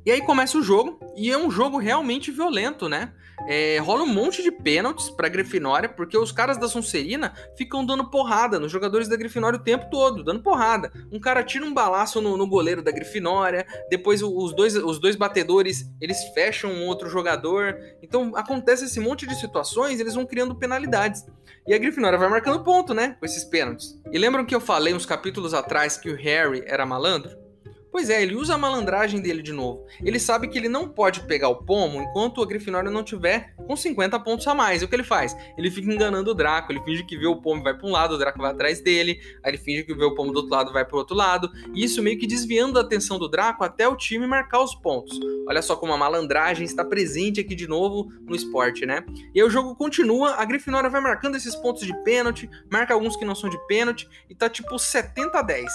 E 0.07 0.13
aí 0.13 0.23
começa 0.23 0.57
o 0.57 0.63
jogo, 0.63 1.01
e 1.17 1.29
é 1.29 1.37
um 1.37 1.51
jogo 1.51 1.77
realmente 1.77 2.31
violento, 2.31 2.89
né? 2.89 3.13
É, 3.49 3.79
rola 3.79 4.03
um 4.03 4.13
monte 4.13 4.43
de 4.43 4.51
pênaltis 4.51 5.11
pra 5.11 5.29
Grifinória, 5.29 5.89
porque 5.89 6.17
os 6.17 6.33
caras 6.33 6.59
da 6.59 6.69
Sonserina 6.69 7.35
ficam 7.57 7.85
dando 7.85 8.11
porrada 8.11 8.59
nos 8.59 8.71
jogadores 8.71 9.09
da 9.09 9.17
Grifinória 9.17 9.59
o 9.59 9.63
tempo 9.63 9.89
todo, 9.91 10.23
dando 10.23 10.43
porrada. 10.43 10.93
Um 11.11 11.19
cara 11.19 11.43
tira 11.43 11.65
um 11.65 11.75
balaço 11.75 12.21
no, 12.21 12.37
no 12.37 12.47
goleiro 12.47 12.83
da 12.83 12.91
Grifinória, 12.91 13.67
depois 13.89 14.23
os 14.23 14.55
dois, 14.55 14.77
os 14.77 14.99
dois 14.99 15.17
batedores, 15.17 15.91
eles 16.01 16.23
fecham 16.35 16.71
um 16.71 16.87
outro 16.87 17.09
jogador. 17.09 17.77
Então 18.03 18.33
acontece 18.35 18.85
esse 18.85 19.01
monte 19.01 19.27
de 19.27 19.35
situações, 19.35 20.01
eles 20.01 20.15
vão 20.15 20.27
criando 20.27 20.55
penalidades. 20.55 21.25
E 21.67 21.75
a 21.75 21.79
Grifinória 21.79 22.19
vai 22.19 22.29
marcando 22.29 22.65
ponto, 22.65 22.95
né, 22.95 23.17
com 23.19 23.27
esses 23.27 23.45
pênaltis. 23.45 23.99
E 24.11 24.19
lembram 24.19 24.45
que 24.45 24.55
eu 24.55 24.61
falei 24.61 24.95
uns 24.95 25.07
capítulos 25.07 25.55
atrás 25.55 25.97
que 25.97 26.11
o 26.11 26.17
Harry 26.17 26.63
era 26.67 26.87
malandro? 26.87 27.50
Pois 27.93 28.09
é, 28.09 28.23
ele 28.23 28.37
usa 28.37 28.55
a 28.55 28.59
malandragem 28.59 29.21
dele 29.21 29.43
de 29.43 29.53
novo. 29.53 29.85
Ele 30.01 30.21
sabe 30.21 30.47
que 30.49 30.57
ele 30.57 30.69
não 30.69 30.89
pode 30.89 31.27
pegar 31.27 31.49
o 31.49 31.65
pomo 31.65 32.01
enquanto 32.01 32.41
a 32.41 32.47
Grifinória 32.47 32.91
não 32.91 33.03
tiver 33.03 33.55
com 33.57 33.75
50 33.75 34.19
pontos 34.21 34.47
a 34.47 34.55
mais. 34.55 34.81
E 34.81 34.85
o 34.85 34.89
que 34.89 34.95
ele 34.95 35.03
faz? 35.03 35.37
Ele 35.59 35.71
fica 35.71 35.93
enganando 35.93 36.31
o 36.31 36.35
Draco, 36.35 36.71
ele 36.71 36.81
finge 36.83 37.05
que 37.05 37.17
vê 37.17 37.27
o 37.27 37.41
pomo 37.41 37.63
vai 37.63 37.77
para 37.77 37.87
um 37.87 37.91
lado, 37.91 38.15
o 38.15 38.19
Draco 38.19 38.39
vai 38.39 38.53
atrás 38.53 38.81
dele, 38.81 39.21
aí 39.43 39.51
ele 39.51 39.59
finge 39.59 39.83
que 39.83 39.95
vê 39.95 40.05
o 40.05 40.15
pomo 40.15 40.33
do 40.33 40.37
outro 40.37 40.53
lado 40.53 40.73
vai 40.73 40.85
para 40.85 40.95
o 40.95 40.99
outro 40.99 41.17
lado, 41.17 41.51
e 41.75 41.83
isso 41.85 42.03
meio 42.03 42.19
que 42.19 42.27
desviando 42.27 42.79
a 42.79 42.83
atenção 42.83 43.19
do 43.19 43.29
Draco 43.29 43.65
até 43.65 43.89
o 43.89 43.97
time 43.97 44.27
marcar 44.27 44.63
os 44.63 44.75
pontos. 44.75 45.19
Olha 45.49 45.63
só 45.63 45.75
como 45.75 45.93
a 45.93 45.99
malandragem 45.99 46.65
está 46.65 46.85
presente 46.85 47.41
aqui 47.41 47.55
de 47.55 47.67
novo 47.67 48.11
no 48.23 48.37
esporte, 48.37 48.87
né? 48.87 49.05
E 49.35 49.41
aí 49.41 49.47
o 49.47 49.51
jogo 49.51 49.75
continua, 49.75 50.35
a 50.35 50.45
Grifinória 50.45 50.89
vai 50.89 51.01
marcando 51.01 51.37
esses 51.37 51.57
pontos 51.57 51.85
de 51.85 51.95
pênalti, 52.05 52.49
marca 52.71 52.95
alguns 52.95 53.17
que 53.17 53.25
não 53.25 53.35
são 53.35 53.51
de 53.51 53.59
pênalti, 53.67 54.09
e 54.29 54.35
tá 54.35 54.49
tipo 54.49 54.79
70 54.79 55.39
a 55.39 55.43
10. 55.43 55.71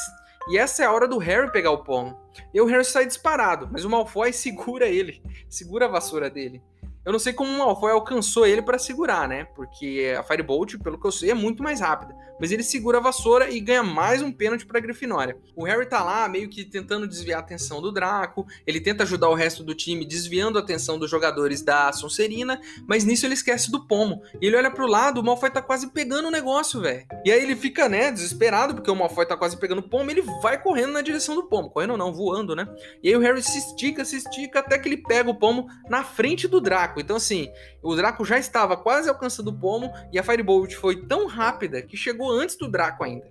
E 0.47 0.57
essa 0.57 0.83
é 0.83 0.85
a 0.85 0.91
hora 0.91 1.07
do 1.07 1.17
Harry 1.17 1.51
pegar 1.51 1.71
o 1.71 1.83
pomo. 1.83 2.19
E 2.53 2.61
o 2.61 2.65
Harry 2.65 2.85
sai 2.85 3.05
disparado, 3.05 3.67
mas 3.71 3.83
o 3.83 3.89
Malfoy 3.89 4.31
segura 4.33 4.87
ele, 4.87 5.21
segura 5.49 5.85
a 5.85 5.89
vassoura 5.89 6.29
dele. 6.29 6.61
Eu 7.05 7.11
não 7.11 7.19
sei 7.19 7.33
como 7.33 7.51
o 7.51 7.57
Malfoy 7.59 7.91
alcançou 7.91 8.47
ele 8.47 8.63
para 8.63 8.79
segurar, 8.79 9.27
né? 9.27 9.45
Porque 9.55 10.15
a 10.17 10.23
Firebolt, 10.23 10.75
pelo 10.79 10.99
que 10.99 11.05
eu 11.05 11.11
sei, 11.11 11.29
é 11.29 11.35
muito 11.35 11.61
mais 11.61 11.79
rápida. 11.79 12.15
Mas 12.39 12.51
ele 12.51 12.63
segura 12.63 12.97
a 12.97 13.01
vassoura 13.01 13.49
e 13.49 13.59
ganha 13.59 13.83
mais 13.83 14.21
um 14.21 14.31
pênalti 14.31 14.65
pra 14.65 14.79
Grifinória. 14.79 15.37
O 15.55 15.63
Harry 15.65 15.85
tá 15.85 16.03
lá 16.03 16.27
meio 16.27 16.49
que 16.49 16.65
tentando 16.65 17.07
desviar 17.07 17.39
a 17.39 17.43
atenção 17.43 17.81
do 17.81 17.91
Draco, 17.91 18.45
ele 18.65 18.81
tenta 18.81 19.03
ajudar 19.03 19.29
o 19.29 19.35
resto 19.35 19.63
do 19.63 19.73
time 19.73 20.05
desviando 20.05 20.57
a 20.57 20.61
atenção 20.61 20.97
dos 20.97 21.09
jogadores 21.09 21.61
da 21.61 21.91
Sonserina, 21.93 22.59
mas 22.87 23.05
nisso 23.05 23.25
ele 23.25 23.35
esquece 23.35 23.71
do 23.71 23.87
pomo. 23.87 24.21
E 24.41 24.47
ele 24.47 24.57
olha 24.57 24.71
pro 24.71 24.87
lado, 24.87 25.21
o 25.21 25.23
Malfoy 25.23 25.49
tá 25.49 25.61
quase 25.61 25.91
pegando 25.91 26.27
o 26.27 26.31
negócio, 26.31 26.81
velho. 26.81 27.05
E 27.23 27.31
aí 27.31 27.41
ele 27.41 27.55
fica, 27.55 27.87
né, 27.87 28.11
desesperado, 28.11 28.75
porque 28.75 28.91
o 28.91 28.95
Malfoy 28.95 29.25
tá 29.25 29.37
quase 29.37 29.57
pegando 29.57 29.79
o 29.79 29.89
pomo, 29.89 30.09
ele 30.09 30.23
vai 30.41 30.61
correndo 30.61 30.93
na 30.93 31.01
direção 31.01 31.35
do 31.35 31.43
pomo. 31.43 31.69
Correndo 31.69 31.95
não, 31.95 32.11
voando, 32.11 32.55
né? 32.55 32.67
E 33.01 33.09
aí 33.09 33.15
o 33.15 33.19
Harry 33.19 33.41
se 33.41 33.57
estica, 33.57 34.03
se 34.03 34.17
estica, 34.17 34.59
até 34.59 34.77
que 34.77 34.89
ele 34.89 34.97
pega 34.97 35.29
o 35.29 35.35
pomo 35.35 35.67
na 35.89 36.03
frente 36.03 36.47
do 36.47 36.59
Draco. 36.59 36.94
Draco. 36.95 36.99
Então, 36.99 37.17
assim, 37.17 37.51
o 37.81 37.95
Draco 37.95 38.23
já 38.23 38.37
estava 38.37 38.77
quase 38.77 39.09
alcançando 39.09 39.49
o 39.49 39.59
pomo 39.59 39.91
e 40.11 40.17
a 40.17 40.23
Firebolt 40.23 40.73
foi 40.75 41.05
tão 41.05 41.27
rápida 41.27 41.81
que 41.81 41.97
chegou 41.97 42.31
antes 42.31 42.55
do 42.55 42.69
Draco 42.69 43.03
ainda. 43.03 43.25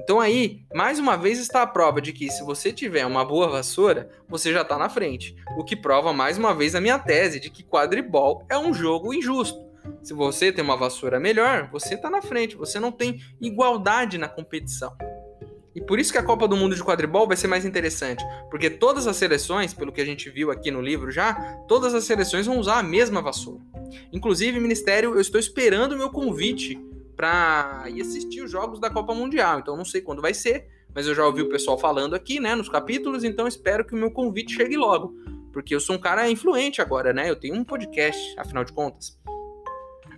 Então 0.00 0.18
aí, 0.18 0.64
mais 0.74 0.98
uma 0.98 1.16
vez 1.16 1.38
está 1.38 1.62
a 1.62 1.66
prova 1.66 2.00
de 2.00 2.12
que 2.12 2.30
se 2.30 2.42
você 2.42 2.72
tiver 2.72 3.04
uma 3.04 3.24
boa 3.24 3.48
vassoura, 3.48 4.08
você 4.26 4.50
já 4.50 4.62
está 4.62 4.78
na 4.78 4.88
frente. 4.88 5.36
O 5.56 5.64
que 5.64 5.76
prova 5.76 6.14
mais 6.14 6.38
uma 6.38 6.54
vez 6.54 6.74
a 6.74 6.80
minha 6.80 6.98
tese 6.98 7.38
de 7.38 7.50
que 7.50 7.62
quadribol 7.62 8.44
é 8.48 8.56
um 8.56 8.72
jogo 8.72 9.12
injusto. 9.12 9.66
Se 10.02 10.14
você 10.14 10.50
tem 10.50 10.64
uma 10.64 10.76
vassoura 10.76 11.20
melhor, 11.20 11.68
você 11.70 11.94
está 11.94 12.08
na 12.08 12.22
frente, 12.22 12.56
você 12.56 12.80
não 12.80 12.90
tem 12.90 13.20
igualdade 13.40 14.16
na 14.16 14.28
competição. 14.28 14.96
E 15.76 15.80
por 15.82 16.00
isso 16.00 16.10
que 16.10 16.16
a 16.16 16.22
Copa 16.22 16.48
do 16.48 16.56
Mundo 16.56 16.74
de 16.74 16.82
quadribol 16.82 17.26
vai 17.26 17.36
ser 17.36 17.48
mais 17.48 17.66
interessante, 17.66 18.24
porque 18.50 18.70
todas 18.70 19.06
as 19.06 19.14
seleções, 19.14 19.74
pelo 19.74 19.92
que 19.92 20.00
a 20.00 20.06
gente 20.06 20.30
viu 20.30 20.50
aqui 20.50 20.70
no 20.70 20.80
livro 20.80 21.10
já, 21.12 21.34
todas 21.68 21.94
as 21.94 22.04
seleções 22.04 22.46
vão 22.46 22.58
usar 22.58 22.78
a 22.78 22.82
mesma 22.82 23.20
vassoura. 23.20 23.60
Inclusive, 24.10 24.58
Ministério, 24.58 25.14
eu 25.14 25.20
estou 25.20 25.38
esperando 25.38 25.92
o 25.92 25.98
meu 25.98 26.08
convite 26.08 26.82
para 27.14 27.84
ir 27.88 28.00
assistir 28.00 28.40
os 28.40 28.50
jogos 28.50 28.80
da 28.80 28.88
Copa 28.88 29.14
Mundial. 29.14 29.58
Então 29.58 29.76
não 29.76 29.84
sei 29.84 30.00
quando 30.00 30.22
vai 30.22 30.32
ser, 30.32 30.66
mas 30.94 31.06
eu 31.06 31.14
já 31.14 31.26
ouvi 31.26 31.42
o 31.42 31.50
pessoal 31.50 31.78
falando 31.78 32.14
aqui, 32.14 32.40
né, 32.40 32.54
nos 32.54 32.70
capítulos, 32.70 33.22
então 33.22 33.46
espero 33.46 33.84
que 33.84 33.92
o 33.92 33.98
meu 33.98 34.10
convite 34.10 34.54
chegue 34.54 34.78
logo, 34.78 35.14
porque 35.52 35.74
eu 35.74 35.80
sou 35.80 35.96
um 35.96 36.00
cara 36.00 36.26
influente 36.30 36.80
agora, 36.80 37.12
né? 37.12 37.28
Eu 37.28 37.36
tenho 37.36 37.54
um 37.54 37.62
podcast, 37.62 38.34
afinal 38.38 38.64
de 38.64 38.72
contas. 38.72 39.18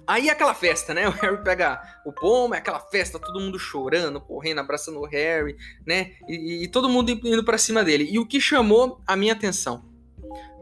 Aí 0.09 0.29
é 0.29 0.33
aquela 0.33 0.55
festa, 0.55 0.95
né? 0.95 1.07
O 1.07 1.13
Harry 1.13 1.45
pega 1.45 1.83
o 2.03 2.11
pomo, 2.11 2.55
é 2.55 2.59
aquela 2.59 2.81
festa, 2.81 3.19
todo 3.19 3.39
mundo 3.39 3.59
chorando, 3.59 4.19
correndo, 4.19 4.61
abraçando 4.61 4.99
o 4.99 5.07
Harry, 5.07 5.55
né? 5.87 6.13
E, 6.27 6.65
e 6.65 6.69
todo 6.69 6.89
mundo 6.89 7.11
indo 7.11 7.45
para 7.45 7.59
cima 7.59 7.85
dele. 7.85 8.09
E 8.11 8.19
o 8.19 8.27
que 8.27 8.41
chamou 8.41 9.03
a 9.07 9.15
minha 9.15 9.35
atenção? 9.35 9.85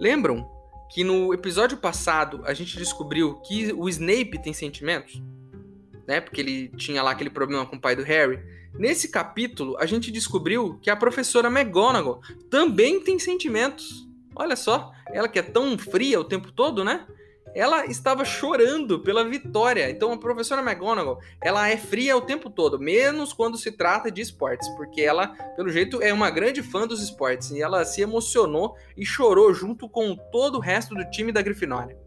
Lembram 0.00 0.50
que 0.90 1.04
no 1.04 1.32
episódio 1.32 1.78
passado 1.78 2.42
a 2.44 2.52
gente 2.52 2.76
descobriu 2.76 3.37
que 3.42 3.72
o 3.72 3.88
Snape 3.88 4.42
tem 4.42 4.52
sentimentos? 4.52 5.22
Né? 6.09 6.20
Porque 6.20 6.40
ele 6.40 6.68
tinha 6.76 7.02
lá 7.02 7.12
aquele 7.12 7.30
problema 7.30 7.64
com 7.64 7.76
o 7.76 7.80
pai 7.80 7.94
do 7.94 8.02
Harry. 8.02 8.40
Nesse 8.74 9.09
capítulo, 9.09 9.76
a 9.78 9.87
gente 9.87 10.11
descobriu 10.11 10.78
que 10.82 10.90
a 10.90 10.96
professora 10.96 11.48
McGonagall 11.48 12.20
também 12.50 13.00
tem 13.00 13.18
sentimentos. 13.18 14.06
Olha 14.35 14.56
só, 14.56 14.92
ela 15.12 15.28
que 15.28 15.38
é 15.38 15.42
tão 15.42 15.78
fria 15.78 16.20
o 16.20 16.24
tempo 16.24 16.52
todo, 16.52 16.85
né? 16.85 17.06
Ela 17.56 17.86
estava 17.86 18.22
chorando 18.22 19.00
pela 19.00 19.24
vitória. 19.24 19.90
Então 19.90 20.12
a 20.12 20.18
professora 20.18 20.60
McGonagall, 20.60 21.18
ela 21.42 21.66
é 21.68 21.76
fria 21.78 22.14
o 22.14 22.20
tempo 22.20 22.50
todo, 22.50 22.78
menos 22.78 23.32
quando 23.32 23.56
se 23.56 23.72
trata 23.72 24.10
de 24.10 24.20
esportes, 24.20 24.68
porque 24.76 25.00
ela, 25.00 25.28
pelo 25.56 25.70
jeito, 25.70 26.02
é 26.02 26.12
uma 26.12 26.30
grande 26.30 26.62
fã 26.62 26.86
dos 26.86 27.02
esportes 27.02 27.50
e 27.52 27.62
ela 27.62 27.82
se 27.86 28.02
emocionou 28.02 28.76
e 28.94 29.06
chorou 29.06 29.54
junto 29.54 29.88
com 29.88 30.14
todo 30.14 30.58
o 30.58 30.60
resto 30.60 30.94
do 30.94 31.08
time 31.10 31.32
da 31.32 31.40
Grifinória. 31.40 32.05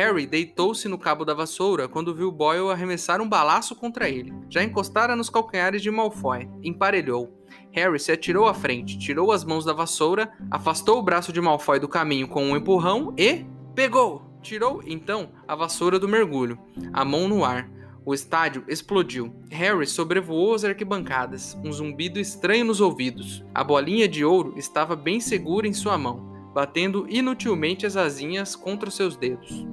Harry 0.00 0.26
deitou-se 0.26 0.88
no 0.88 0.96
cabo 0.96 1.26
da 1.26 1.34
vassoura 1.34 1.86
quando 1.86 2.14
viu 2.14 2.32
Boyle 2.32 2.70
arremessar 2.70 3.20
um 3.20 3.28
balaço 3.28 3.76
contra 3.76 4.08
ele. 4.08 4.32
Já 4.48 4.64
encostara 4.64 5.14
nos 5.14 5.28
calcanhares 5.28 5.82
de 5.82 5.90
Malfoy. 5.90 6.48
Emparelhou. 6.62 7.38
Harry 7.70 8.00
se 8.00 8.10
atirou 8.10 8.48
à 8.48 8.54
frente, 8.54 8.98
tirou 8.98 9.30
as 9.30 9.44
mãos 9.44 9.62
da 9.62 9.74
vassoura, 9.74 10.32
afastou 10.50 10.98
o 10.98 11.02
braço 11.02 11.34
de 11.34 11.40
Malfoy 11.42 11.78
do 11.78 11.86
caminho 11.86 12.26
com 12.26 12.42
um 12.42 12.56
empurrão 12.56 13.14
e. 13.18 13.44
Pegou! 13.74 14.22
Tirou, 14.40 14.82
então, 14.86 15.32
a 15.46 15.54
vassoura 15.54 15.98
do 15.98 16.08
mergulho, 16.08 16.58
a 16.94 17.04
mão 17.04 17.28
no 17.28 17.44
ar. 17.44 17.70
O 18.02 18.14
estádio 18.14 18.64
explodiu. 18.68 19.36
Harry 19.50 19.86
sobrevoou 19.86 20.54
as 20.54 20.64
arquibancadas, 20.64 21.58
um 21.62 21.70
zumbido 21.70 22.18
estranho 22.18 22.64
nos 22.64 22.80
ouvidos. 22.80 23.44
A 23.54 23.62
bolinha 23.62 24.08
de 24.08 24.24
ouro 24.24 24.54
estava 24.56 24.96
bem 24.96 25.20
segura 25.20 25.68
em 25.68 25.74
sua 25.74 25.98
mão, 25.98 26.50
batendo 26.54 27.04
inutilmente 27.06 27.84
as 27.84 27.98
asinhas 27.98 28.56
contra 28.56 28.90
seus 28.90 29.14
dedos. 29.14 29.66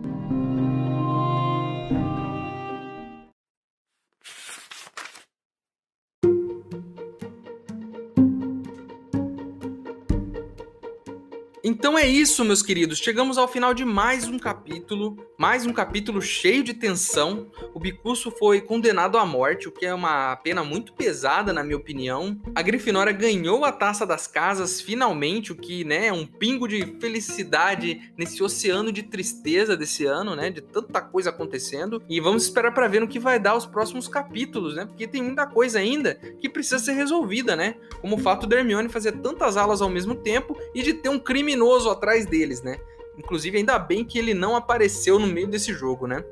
Então 11.87 11.97
é 11.97 12.05
isso, 12.05 12.43
meus 12.43 12.61
queridos. 12.61 12.99
Chegamos 12.99 13.37
ao 13.37 13.47
final 13.47 13.73
de 13.73 13.85
mais 13.85 14.27
um 14.27 14.37
capítulo, 14.37 15.15
mais 15.37 15.65
um 15.65 15.71
capítulo 15.71 16.21
cheio 16.21 16.61
de 16.61 16.73
tensão. 16.73 17.49
O 17.73 17.79
Bicurso 17.79 18.29
foi 18.29 18.59
condenado 18.59 19.17
à 19.17 19.25
morte, 19.25 19.69
o 19.69 19.71
que 19.71 19.85
é 19.85 19.93
uma 19.93 20.35
pena 20.35 20.65
muito 20.65 20.91
pesada, 20.91 21.53
na 21.53 21.63
minha 21.63 21.77
opinião. 21.77 22.37
A 22.53 22.61
Grifinória 22.61 23.13
ganhou 23.13 23.63
a 23.63 23.71
Taça 23.71 24.05
das 24.05 24.27
Casas 24.27 24.81
finalmente, 24.81 25.53
o 25.53 25.55
que, 25.55 25.85
né, 25.85 26.07
é 26.07 26.11
um 26.11 26.25
pingo 26.25 26.67
de 26.67 26.97
felicidade 26.99 28.11
nesse 28.17 28.43
oceano 28.43 28.91
de 28.91 29.03
tristeza 29.03 29.77
desse 29.77 30.05
ano, 30.05 30.35
né, 30.35 30.49
de 30.49 30.59
tanta 30.59 30.99
coisa 30.99 31.29
acontecendo. 31.29 32.03
E 32.09 32.19
vamos 32.19 32.43
esperar 32.43 32.73
para 32.73 32.89
ver 32.89 32.99
no 32.99 33.07
que 33.07 33.17
vai 33.17 33.39
dar 33.39 33.55
os 33.55 33.65
próximos 33.65 34.09
capítulos, 34.09 34.75
né? 34.75 34.85
Porque 34.85 35.07
tem 35.07 35.23
muita 35.23 35.47
coisa 35.47 35.79
ainda 35.79 36.15
que 36.15 36.49
precisa 36.49 36.79
ser 36.79 36.91
resolvida, 36.91 37.55
né? 37.55 37.75
Como 38.01 38.17
o 38.17 38.19
fato 38.19 38.45
da 38.45 38.57
Hermione 38.57 38.89
fazer 38.89 39.13
tantas 39.13 39.55
alas 39.55 39.81
ao 39.81 39.87
mesmo 39.87 40.15
tempo 40.15 40.57
e 40.75 40.83
de 40.83 40.93
ter 40.93 41.07
um 41.07 41.17
crime 41.17 41.55
criminoso 41.77 41.89
atrás 41.89 42.25
deles, 42.25 42.61
né? 42.61 42.77
Inclusive, 43.17 43.57
ainda 43.57 43.79
bem 43.79 44.03
que 44.03 44.19
ele 44.19 44.33
não 44.33 44.53
apareceu 44.55 45.19
no 45.19 45.27
meio 45.27 45.47
desse 45.47 45.73
jogo, 45.73 46.07
né? 46.07 46.23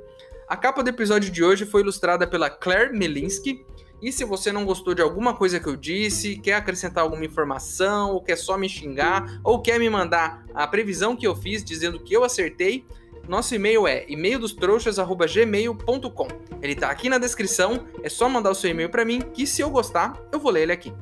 A 0.48 0.56
capa 0.56 0.82
do 0.84 0.90
episódio 0.90 1.32
de 1.32 1.44
hoje 1.44 1.66
foi 1.66 1.82
ilustrada 1.82 2.28
pela 2.28 2.48
Claire 2.50 2.98
Melinsky. 2.98 3.66
E 4.02 4.12
se 4.12 4.26
você 4.26 4.52
não 4.52 4.66
gostou 4.66 4.94
de 4.94 5.02
alguma 5.02 5.34
coisa 5.36 5.58
que 5.60 5.68
eu 5.68 5.76
disse, 5.76 6.38
quer 6.38 6.54
acrescentar 6.54 7.04
alguma 7.04 7.26
informação, 7.26 8.12
ou 8.12 8.22
quer 8.22 8.36
só 8.36 8.56
me 8.58 8.70
xingar, 8.70 9.40
ou 9.44 9.60
quer 9.62 9.80
me 9.80 9.90
mandar 9.90 10.46
a 10.54 10.68
previsão 10.68 11.16
que 11.16 11.26
eu 11.26 11.36
fiz 11.36 11.64
dizendo 11.64 12.00
que 12.00 12.14
eu 12.14 12.24
acertei, 12.24 12.86
nosso 13.28 13.56
e-mail 13.56 13.88
é 13.88 14.06
e-maildostrouxas@gmail.com. 14.08 16.28
Ele 16.62 16.76
tá 16.76 16.92
aqui 16.92 17.10
na 17.10 17.18
descrição, 17.18 17.88
é 18.04 18.10
só 18.10 18.30
mandar 18.30 18.52
o 18.52 18.56
seu 18.56 18.70
e-mail 18.70 18.90
para 18.90 19.04
mim 19.04 19.20
que 19.22 19.48
se 19.48 19.62
eu 19.62 19.72
gostar, 19.72 20.22
eu 20.32 20.40
vou 20.40 20.52
ler 20.52 20.62
ele 20.64 20.74
aqui. 20.74 20.94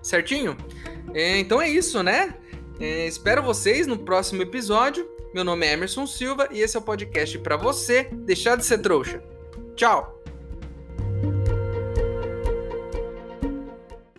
Certinho? 0.00 0.56
É, 1.12 1.38
então 1.38 1.60
é 1.60 1.68
isso, 1.68 2.02
né? 2.02 2.34
É, 2.82 3.06
espero 3.06 3.44
vocês 3.44 3.86
no 3.86 3.96
próximo 3.96 4.42
episódio. 4.42 5.08
Meu 5.32 5.44
nome 5.44 5.64
é 5.64 5.72
Emerson 5.72 6.04
Silva 6.04 6.48
e 6.50 6.60
esse 6.60 6.76
é 6.76 6.80
o 6.80 6.82
podcast 6.82 7.38
para 7.38 7.56
você 7.56 8.08
deixar 8.10 8.56
de 8.56 8.66
ser 8.66 8.78
trouxa. 8.78 9.22
Tchau! 9.76 10.21